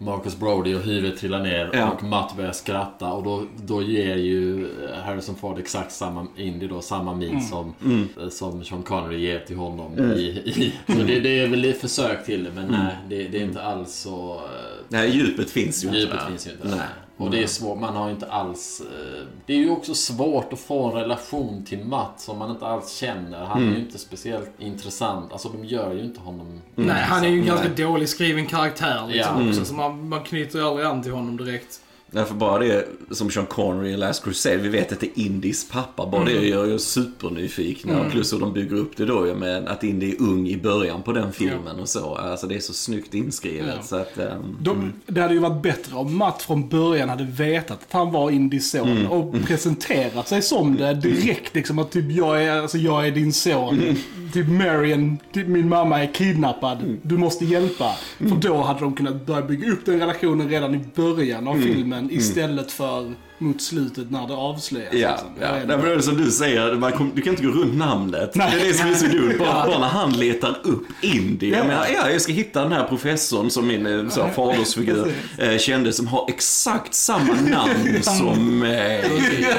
[0.00, 1.90] Marcus Brody och huvudet trillar ner Ja.
[1.90, 4.68] och Matt börjar skratta och då, då ger ju
[5.04, 7.74] Harrison Ford exakt samma Indy då, samma min som,
[8.22, 9.98] eh, som Sean Connery ger till honom.
[9.98, 13.38] I, i, så det, det är väl ett försök till det men nej, det, det
[13.38, 14.34] är inte alls så...
[14.34, 14.40] eh,
[14.88, 16.26] Nej, djupet finns ju inte Djupet där.
[16.26, 16.68] finns ju inte.
[16.68, 16.78] Nej.
[17.18, 18.80] Och det är svårt, man har ju inte alls...
[18.80, 22.66] eh, Det är ju också svårt att få en relation till Matt som man inte
[22.66, 23.44] alls känner.
[23.44, 23.72] Han Mm.
[23.74, 25.32] är ju inte speciellt intressant.
[25.32, 26.60] Alltså de gör ju inte honom...
[26.74, 29.48] Nej, han är ju en ganska dålig skriven karaktär liksom Ja.
[29.48, 29.64] också.
[29.64, 31.80] Så man, man knyter ju aldrig an till honom direkt.
[32.10, 35.68] Därför bara det som Sean Connery i Last Crusade, vi vet att det är Indys
[35.68, 36.06] pappa.
[36.06, 38.00] Bara det gör ju supernyfikna.
[38.00, 41.02] Och plus hur de bygger upp det då med att Indy är ung i början
[41.02, 42.14] på den filmen och så.
[42.14, 43.74] Alltså det är så snyggt inskrivet.
[43.76, 43.82] Ja.
[43.82, 47.82] Så att, ehm, De, Det hade ju varit bättre om Matt från början hade vetat
[47.82, 51.54] att han var Indys son och presenterat sig som det direkt.
[51.54, 53.96] Liksom att typ jag är, alltså, jag är din son.
[54.32, 56.96] Typ Marion, typ, min mamma är kidnappad.
[57.02, 57.96] Du måste hjälpa.
[58.18, 61.97] För då hade de kunnat börja bygga upp den relationen redan i början av filmen
[62.04, 62.18] Mm.
[62.18, 64.88] istället för mot slutet när det avslöjas.
[64.94, 65.28] Ja, liksom.
[65.40, 65.48] Ja.
[65.52, 68.30] Nej, men det är som du säger, man kom, du kan inte gå runt namnet.
[68.34, 68.50] Nej.
[68.54, 69.34] Det är det som är så dumt.
[69.38, 71.50] Bara, bara när han letar upp Indy.
[71.50, 71.64] Jag Ja.
[71.64, 75.58] menar, ja, jag ska hitta den här professorn som min eh, så, här, fadersfigur eh,
[75.58, 79.04] kände som har exakt samma namn som mig.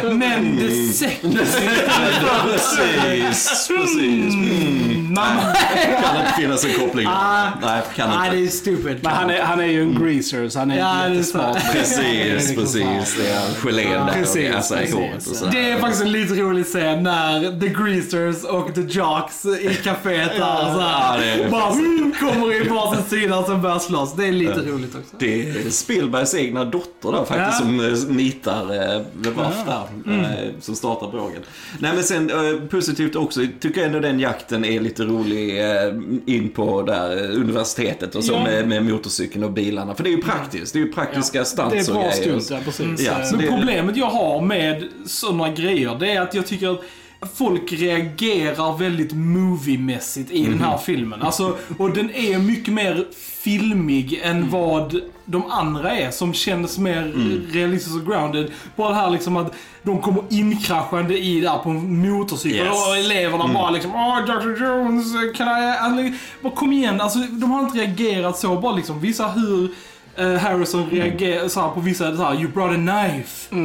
[0.03, 1.29] Men det sätter
[2.45, 4.33] Precis, precis.
[4.33, 5.13] Mm.
[5.13, 5.41] Mamma.
[6.03, 7.07] Kan inte finnas en koppling.
[7.07, 7.49] Ah.
[7.61, 8.37] Nej, kan Nej, inte.
[8.37, 8.97] det är stupid.
[9.03, 11.71] Men han är, han är ju en greaser, så han är Ja, det jättesmart.
[11.73, 13.15] Precis, Det precis.
[13.17, 15.45] Det är gelén där och Precis, gasar i håret och så.
[15.45, 20.29] Det är faktiskt en lite rolig scen när The Greasers och The Jocks i kaféet
[20.29, 24.13] där så Ja, här, är bara mm, kommer i varsin sida och sen börjar slåss.
[24.15, 25.15] Det är lite roligt också.
[25.19, 27.95] Det är Spielbergs egna dotter där faktiskt Ja.
[27.95, 30.13] som eh, nitar eh, The Ruff där.
[30.13, 31.41] Eh, som startar brågen.
[31.79, 35.59] Nej men sen eh, positivt också, tycker jag ändå den jakten är lite rolig
[36.25, 38.43] in på där universitetet och så Ja.
[38.43, 39.95] med, med motorcykeln och bilarna.
[39.95, 42.39] För det är ju praktiskt, det är ju praktiska stunts Det är och bra grejer.
[42.39, 43.07] stunt, ja precis.
[43.07, 46.69] Ja, så Men det- problemet jag har med sådana grejer, det är att jag tycker
[46.71, 46.81] att
[47.37, 51.21] folk reagerar väldigt moviemässigt i den här filmen.
[51.21, 53.05] Alltså, och den är mycket mer
[53.43, 57.13] filmig än vad de andra är, som känns mer
[57.51, 58.51] realistiskt och grounded.
[58.75, 59.53] Bara det här liksom att
[59.83, 62.87] de kommer inkraschande i där på en motorcykel Yes.
[62.87, 64.63] och eleverna bara liksom Åh, Dr.
[64.63, 65.05] Jones,
[65.37, 65.77] kan I...
[65.79, 68.55] Alltså, bara kom igen, alltså de har inte reagerat så.
[68.55, 69.71] Bara liksom visa hur
[70.19, 73.55] eh, Harrison reagerar så här på vissa så här, You brought a knife.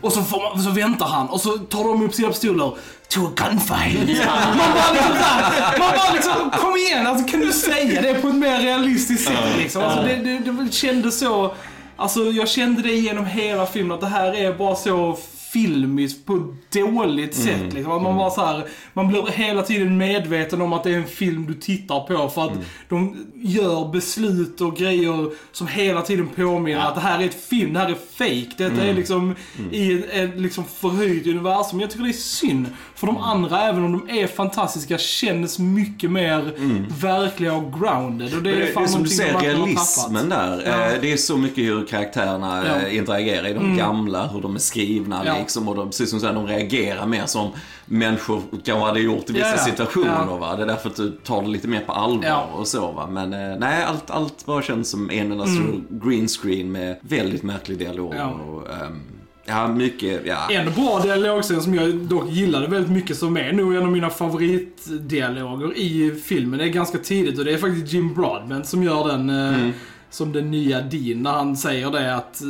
[0.00, 2.72] Och så, man, så väntar han och så tar de upp sina pistoler.
[3.08, 4.18] To a gunfight.
[4.26, 8.14] man bara liksom så här, man bara liksom, kom igen, alltså kan du säga det
[8.14, 9.82] på ett mer realistiskt sätt liksom.
[9.82, 11.54] Alltså, det, det, det kändes så,
[11.96, 15.18] alltså jag kände det genom hela filmen att det här är bara så
[15.52, 17.72] filmiskt på ett dåligt sätt.
[17.72, 17.92] Liksom.
[17.92, 21.06] Att man, bara så här, man blir hela tiden medveten om att det är en
[21.06, 22.52] film du tittar på för att
[22.88, 27.72] de gör beslut och grejer som hela tiden påminner att det här är ett film,
[27.72, 28.50] det här är fake.
[28.64, 29.34] Detta är liksom
[29.72, 31.80] i ett, ett liksom förhöjt universum.
[31.80, 32.66] Jag tycker det är synd.
[32.94, 36.52] För de andra, även om de är fantastiska, känns mycket mer
[37.00, 38.34] verkliga och grounded.
[38.36, 40.62] Och det är, Det, det fan är som du säger, realismen där.
[40.66, 40.92] Ja.
[40.92, 42.86] Eh, Det är så mycket hur karaktärerna Ja.
[42.88, 45.34] eh, interagerar i de gamla, hur de är skrivna Ja.
[45.40, 45.68] Liksom.
[45.68, 47.50] Och de, precis som du säger, de reagerar mer som
[47.86, 50.26] människor kanske hade gjort i vissa Ja, situationer.
[50.28, 50.36] Ja.
[50.36, 50.56] Va?
[50.56, 52.48] Det är därför att du tar det lite mer på allvar Ja.
[52.54, 52.92] och så.
[52.92, 53.06] Va?
[53.10, 57.42] Men eh, nej, allt, allt bara känns som en enda stor green screen med väldigt
[57.42, 58.14] märklig dialog.
[58.14, 58.28] Mm.
[58.40, 59.00] Och, ehm,
[59.44, 60.50] ja, mycket, ja.
[60.50, 64.10] En bra dialogscen som jag dock gillade väldigt mycket, som är nog en av mina
[64.10, 66.58] favoritdialoger i filmen.
[66.58, 69.70] Det är ganska tidigt och det är faktiskt Jim Broadbent som gör den eh,
[70.10, 71.22] som den nya Dean.
[71.22, 72.48] När han säger det att eh,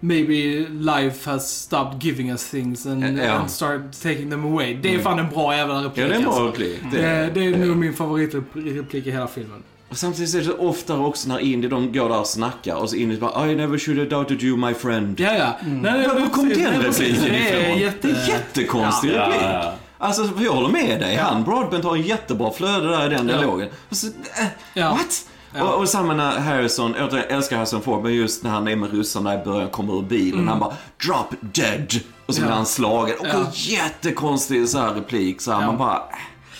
[0.00, 3.32] maybe life has stopped giving us things and, Ja.
[3.32, 4.74] and started taking them away.
[4.82, 6.46] Det är fan en bra jävla replik Ja, det är en bra alltså.
[6.46, 6.80] replik.
[6.92, 9.62] Det, det är nog min favoritreplik i hela filmen.
[9.88, 12.90] Och samtidigt är det så oftare också när Indy de går där och snackar och
[12.90, 15.20] så Indy bara I never should have doubted you my friend.
[15.20, 15.56] Ja, ja.
[15.66, 17.78] Nej, nej, Var kom den repliken Det är ifrån?
[17.78, 18.08] jätte...
[18.08, 19.40] Det är jättekonstig Ja, replik.
[19.42, 19.72] ja, ja.
[19.98, 21.16] Alltså, jag håller med dig.
[21.16, 23.36] Han, Broadbent, har en jättebra flöde där i den Ja.
[23.38, 23.68] dialogen.
[23.90, 24.12] Så, äh,
[24.74, 24.90] Ja.
[24.90, 25.26] What?
[25.54, 25.62] Ja.
[25.64, 28.90] Och, och samma när Harrison, jag älskar Harrison Ford, men just när han är med
[28.92, 30.72] ryssarna i början, kommer ur bilen, han bara
[31.06, 31.94] “Drop dead”
[32.26, 32.48] och så Mm.
[32.48, 32.52] Ja.
[32.52, 33.16] blir han slagen.
[33.20, 33.46] Och Ja.
[33.52, 36.02] jättekonstig så här replik, så här, man bara...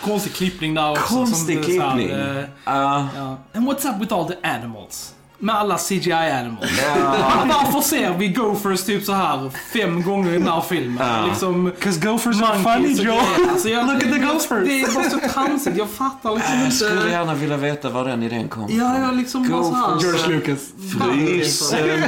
[0.05, 1.15] Konstig klippning där också.
[1.15, 2.11] Konstig här, klippning.
[2.11, 3.09] eh, Ja.
[3.17, 3.37] Ja.
[3.55, 5.15] And what's up with all the animals?
[5.43, 6.71] Med alla CGI animals.
[6.95, 7.15] Ja.
[7.49, 11.07] Varför ser vi Gophers typ så här fem gånger i den här filmen?
[11.07, 11.27] Ja.
[11.27, 13.21] Liksom, Cause gophers are funny Joe.
[13.51, 14.69] Alltså, jag, Look at the gophers.
[14.69, 15.77] Det är bara så tramsigt.
[15.77, 17.09] Jag fattar liksom Jag skulle inte.
[17.11, 20.01] gärna vilja veta var den idén kom Ja, jag liksom bara så här.
[20.01, 20.59] George Lucas.
[20.99, 22.03] Frysen,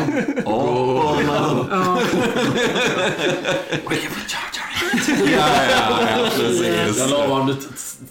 [0.47, 1.67] aporna.
[5.09, 6.99] Ja, ja, ja, precis.
[6.99, 7.57] Jag lovar om du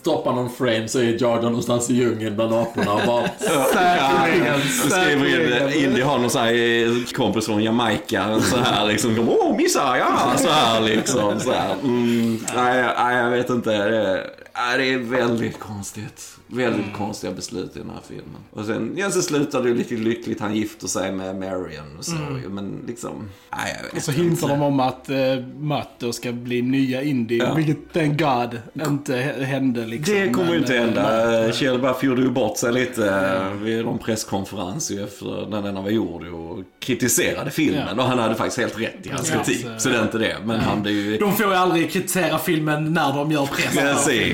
[0.02, 3.30] stoppar någon frame så är Jar någonstans i djungeln bland aporna och bara...
[3.74, 4.46] Säkerligen.
[4.46, 9.30] Jag skriver in, Indy har någon sån här eh, kompis från Jamaica, så här liksom,
[9.30, 11.40] åh missa, ja, så här liksom.
[11.40, 11.74] Så här.
[11.84, 13.70] Mm, nej, nej, jag vet inte.
[13.72, 16.38] Det är väldigt konstigt.
[16.52, 18.36] Väldigt konstiga beslut i den här filmen.
[18.54, 22.06] Och sen, ja, så slutar det ju lite lyckligt, han gifter sig med Marion och
[22.06, 22.16] så.
[22.50, 26.32] Men liksom, nej jag vet Och så hintar de om att uh, Matt då ska
[26.32, 27.54] bli nya Indy, Ja.
[27.54, 30.16] vilket thank God inte hände liksom.
[30.16, 31.30] Det kommer ju Men, inte eh, hända.
[31.42, 31.54] nej.
[31.54, 35.76] Kjell bara fjorde ju bort sig lite eh, vid någon presskonferens ju efter när den
[35.84, 37.84] var gjord och kritiserade filmen.
[37.98, 38.04] Ja.
[38.04, 39.62] Och han hade faktiskt helt rätt i hans Ja, kritik.
[39.66, 40.36] så- Så det är inte det.
[40.46, 41.18] Men han blir ju...
[41.18, 43.76] De får ju aldrig kritisera filmen när de gör press.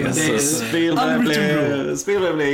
[0.04, 0.58] Precis.
[0.68, 2.54] Spielberg blev, Spielberg blev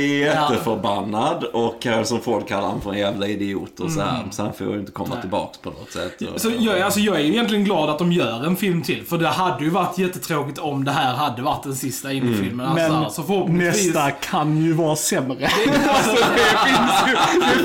[0.58, 4.24] jätteförbannad och Harrison Ford kallar han för en jävla idiot och så här.
[4.30, 6.22] Så han får ju inte komma tillbaks på något sätt.
[6.34, 9.04] Och, Så jag, alltså jag är ju egentligen glad att de gör en film till.
[9.06, 12.66] För det hade ju varit jättetråkigt om det här hade varit den sista Indie-filmen.
[12.66, 13.86] Alltså, Men så förhoppningsvis...
[13.94, 15.46] nästa kan ju vara sämre.
[15.88, 17.16] alltså, det, finns ju,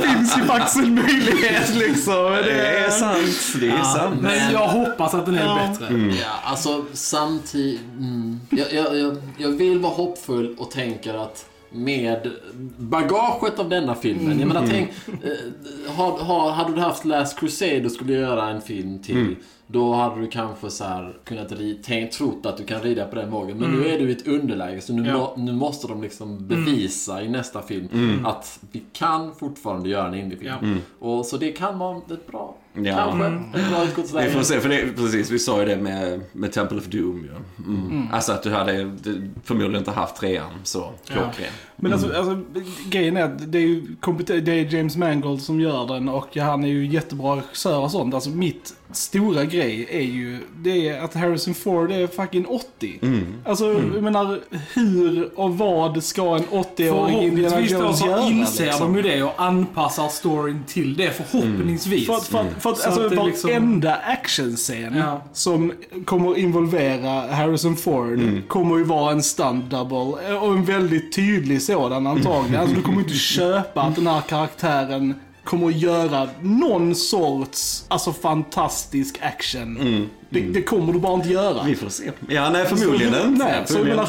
[0.02, 2.19] det finns ju faktiskt en möjlighet liksom.
[2.44, 3.62] Det är sant.
[3.62, 4.22] Det är sant.
[4.22, 6.16] Men jag hoppas att den är bättre.
[6.22, 7.82] Ja, alltså samtidigt...
[7.98, 12.32] Mm, jag, jag, jag, jag vill vara hoppfull och tänker att med
[12.78, 14.40] bagaget av denna filmen.
[14.40, 18.62] Jag menar, tänk, eh, har, har, hade du haft Last Crusade och skulle göra en
[18.62, 19.36] film till.
[19.72, 21.52] Då hade du kanske så här kunnat
[21.84, 23.58] tänkt, trott att du kan rida på den vågen.
[23.58, 25.14] Men nu är du i ett underläge så nu, Ja.
[25.18, 30.14] må, nu måste de liksom bevisa i nästa film att vi kan fortfarande göra en
[30.16, 30.54] indiefilm.
[31.00, 31.08] Ja.
[31.08, 32.96] Och så det kan vara ett bra, Ja.
[32.96, 33.44] kanske, Mm.
[33.54, 34.30] ett bra Vi utgångsläge.
[34.32, 37.64] får se, för det, precis, vi sa ju det med, med Temple of Doom ju.
[37.68, 38.08] Mm.
[38.12, 38.98] Alltså att du hade
[39.44, 41.52] förmodligen inte haft trean så klockren.
[41.76, 42.42] Men alltså, alltså,
[42.90, 43.84] grejen är att det är ju
[44.26, 48.14] det är James Mangold som gör den och han är ju jättebra regissör och sånt.
[48.14, 53.00] Alltså mitt stora grej är ju det är att Harrison Ford är fucking 80.
[53.46, 54.40] Alltså jag menar
[54.74, 58.22] hur och vad ska en 80-årig Indiana Förhoppningsvis Jones göra?
[58.22, 58.94] så inser liksom?
[58.94, 62.06] de ju det och anpassar storyn till det förhoppningsvis.
[62.08, 65.22] För att, för att, för att Så alltså, att det liksom- varenda actionscen Ja.
[65.34, 65.72] som
[66.06, 70.36] kommer involvera Harrison Ford kommer ju vara en stunt double.
[70.38, 72.62] Och en väldigt tydlig sådan antagligen.
[72.62, 75.14] Alltså du kommer inte köpa att den här karaktären
[75.50, 80.10] kommer att göra någon sorts, alltså fantastisk action.
[80.30, 81.64] Det, det kommer du bara inte göra.
[81.64, 82.12] Vi får se.
[82.28, 83.46] Ja, nej förmodligen så, inte.
[83.46, 84.06] Nej, så jag menar,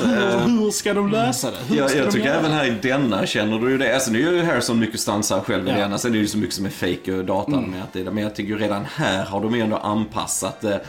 [0.46, 1.56] hur, hur ska de lösa det?
[1.68, 3.94] Hur Jag, ska jag de tycker göra även här i denna känner du ju det.
[3.94, 5.76] Alltså nu är ju Harrison mycket stansar själv i Ja.
[5.76, 5.98] denna.
[5.98, 7.70] Sen är det ju så mycket som är fake och datan Mm.
[7.70, 8.04] med att det.
[8.04, 10.74] Men jag tycker redan här har de ju ändå anpassat det.
[10.74, 10.80] Eh,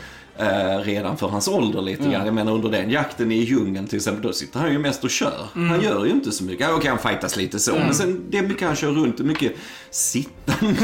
[0.82, 2.26] redan för hans ålder lite grann.
[2.26, 5.10] Jag menar under den jakten i djungeln till exempel, då sitter han ju mest och
[5.10, 5.46] kör.
[5.56, 5.70] Mm.
[5.70, 6.70] Han gör ju inte så mycket.
[6.70, 7.74] Okej, han fightas lite så.
[7.74, 9.52] Men sen det är mycket han kör runt och mycket
[9.90, 10.66] sittande.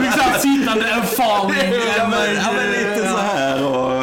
[0.00, 1.72] Liksom sittande erfaring.
[1.96, 3.95] ja, men, ja, men lite så här och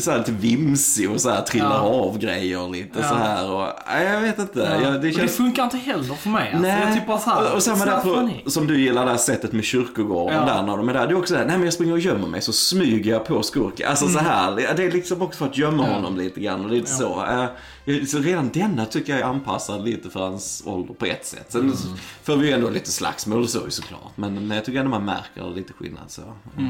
[0.00, 1.80] så här lite vimsig och så här trillar Ja.
[2.08, 4.58] av grejer lite så här och nej, jag vet inte.
[4.82, 6.52] Jag, det Och det känns funkar inte heller för mig.
[6.52, 6.68] Alltså.
[6.68, 8.00] Jag typ bara så här, och, och samma där
[8.44, 10.54] på, som du gillar det här sättet med kyrkogården Ja.
[10.54, 11.06] där när de är där.
[11.06, 13.26] Det är också det här, nej men jag springer och gömmer mig så smyger jag
[13.26, 13.88] på skurken.
[13.90, 16.90] Alltså så här, det- är liksom också för att gömma honom lite grann och lite
[16.90, 17.24] så.
[18.08, 21.46] Så redan denna tycker jag är anpassad lite för hans ålder på ett sätt.
[21.48, 21.72] Sen
[22.22, 24.12] får vi ju ändå lite slagsmål och så såklart.
[24.16, 26.22] Men, jag tycker ändå man märker lite skillnad så.
[26.22, 26.64] Eh,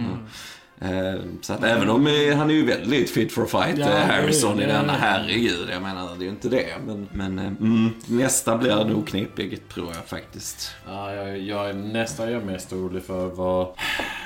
[1.41, 4.05] Så att även om eh, han är ju väldigt fit for fight, Ja, eh, är
[4.05, 5.69] Harrison i är denna, herregud.
[5.73, 6.67] Jag menar, det är ju inte det.
[6.87, 10.75] Men, men eh, mm, nästa blir nog knepigt tror jag faktiskt.
[10.87, 13.69] Ja, jag, jag är nästan jag är mest orolig för vad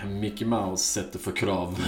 [0.07, 1.79] Mickey Mouse sätter för krav.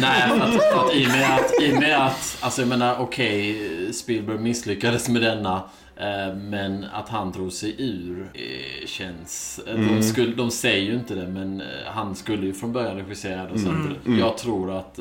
[0.00, 2.68] Nej, för att, för att i och med att, i och med att alltså jag
[2.68, 5.62] menar okej, Spielberg misslyckades med denna.
[6.00, 9.60] Eh, Men att han drog sig ur eh, känns...
[9.66, 13.46] eh, De, skulle, de säger ju inte det, men han skulle ju från början regissera
[13.52, 13.58] det.
[13.58, 14.98] Så att jag tror att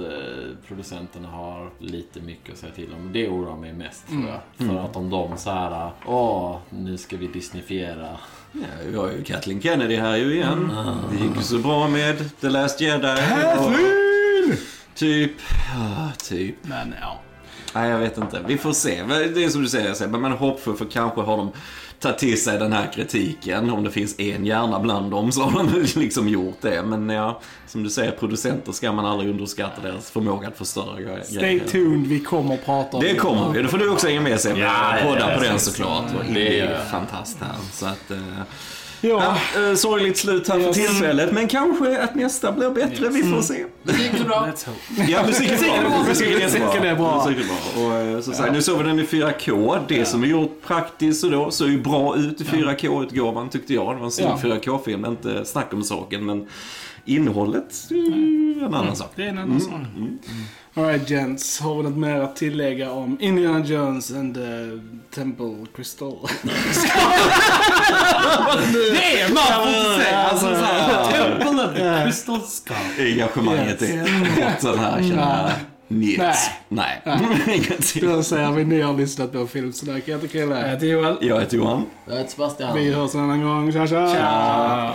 [0.68, 3.10] producenterna har lite mycket att säga till om.
[3.14, 4.68] Det oroar mig mest, tror jag.
[4.68, 8.08] För att om de så här, åh, nu ska vi disneyfiera.
[8.52, 8.60] Ja,
[8.92, 10.72] vi har ju Kathleen Kennedy här ju igen.
[11.12, 13.16] Det gick ju så bra med The Last Jedi.
[13.42, 14.58] Kathleen!
[14.96, 15.32] Typ,
[15.74, 16.56] ja, typ.
[16.62, 17.20] Men ja.
[17.74, 18.42] Nej, jag vet inte.
[18.48, 19.04] Vi får se.
[19.34, 21.52] Det är som du säger, Sebbe, man är hoppfull för kanske har de
[22.00, 23.70] tagit till sig den här kritiken.
[23.70, 26.84] Om det finns en hjärna bland dem så har de liksom gjort det.
[26.84, 31.24] Men ja, som du säger, producenter ska man aldrig underskatta deras förmåga att förstöra grejer.
[31.24, 33.62] Stay tuned, vi kommer att prata om Det kommer vi.
[33.62, 34.60] Då får du också hänga med Sebbe.
[34.60, 36.04] Ja, Podda ja, på den såklart.
[36.28, 37.56] det det är ju fantastiskt här.
[37.72, 38.18] Så att, eh,
[39.02, 39.38] Ja.
[39.56, 43.10] Ja, eh, sorgligt slut här för tillfället, men kanske att nästa blir bättre.
[43.10, 43.66] Vi får se.
[43.84, 44.48] Musiken är bra.
[45.08, 46.04] Ja, musiken är bra.
[46.08, 46.66] Musiken är jättebra.
[46.68, 47.24] Musiken är bra.
[47.26, 47.86] Musiken är bra.
[47.86, 49.80] Och eh, så sagt, nu såg vi den i 4K.
[49.88, 53.96] Det som är gjort praktiskt och då såg ju bra ut i 4K-utgåvan tyckte jag.
[53.96, 54.40] Det var en snygg Ja.
[54.44, 56.26] 4K-film, inte snack om saken.
[56.26, 56.48] Men
[57.06, 59.12] innehållet är ju en annan sak.
[59.16, 59.72] Det är en annan sak.
[60.80, 64.80] Alright gents, har vi något mer att tillägga om Indiana Jones and the
[65.16, 66.14] Temple Crystal?
[68.74, 70.18] Det är man får säga.
[70.18, 72.76] Alltså, så här, Temple of the Crystal Skull.
[73.00, 73.92] Engagemanget Yes.
[73.92, 75.52] är borta här känner jag.
[75.98, 76.36] Njet.
[76.70, 77.02] Nej.
[77.48, 78.10] Ingenting.
[78.10, 80.04] Då säger vi ni har lyssnat på Filmsnack.
[80.06, 80.68] Jag heter Jag Chrille.
[80.70, 81.18] heter Joel.
[81.22, 81.86] Jag heter Johan.
[82.08, 82.76] Jag heter Sebastian.
[82.78, 83.72] Vi hörs en annan gång.
[83.74, 84.14] Tja tja!
[84.14, 84.94] Tja.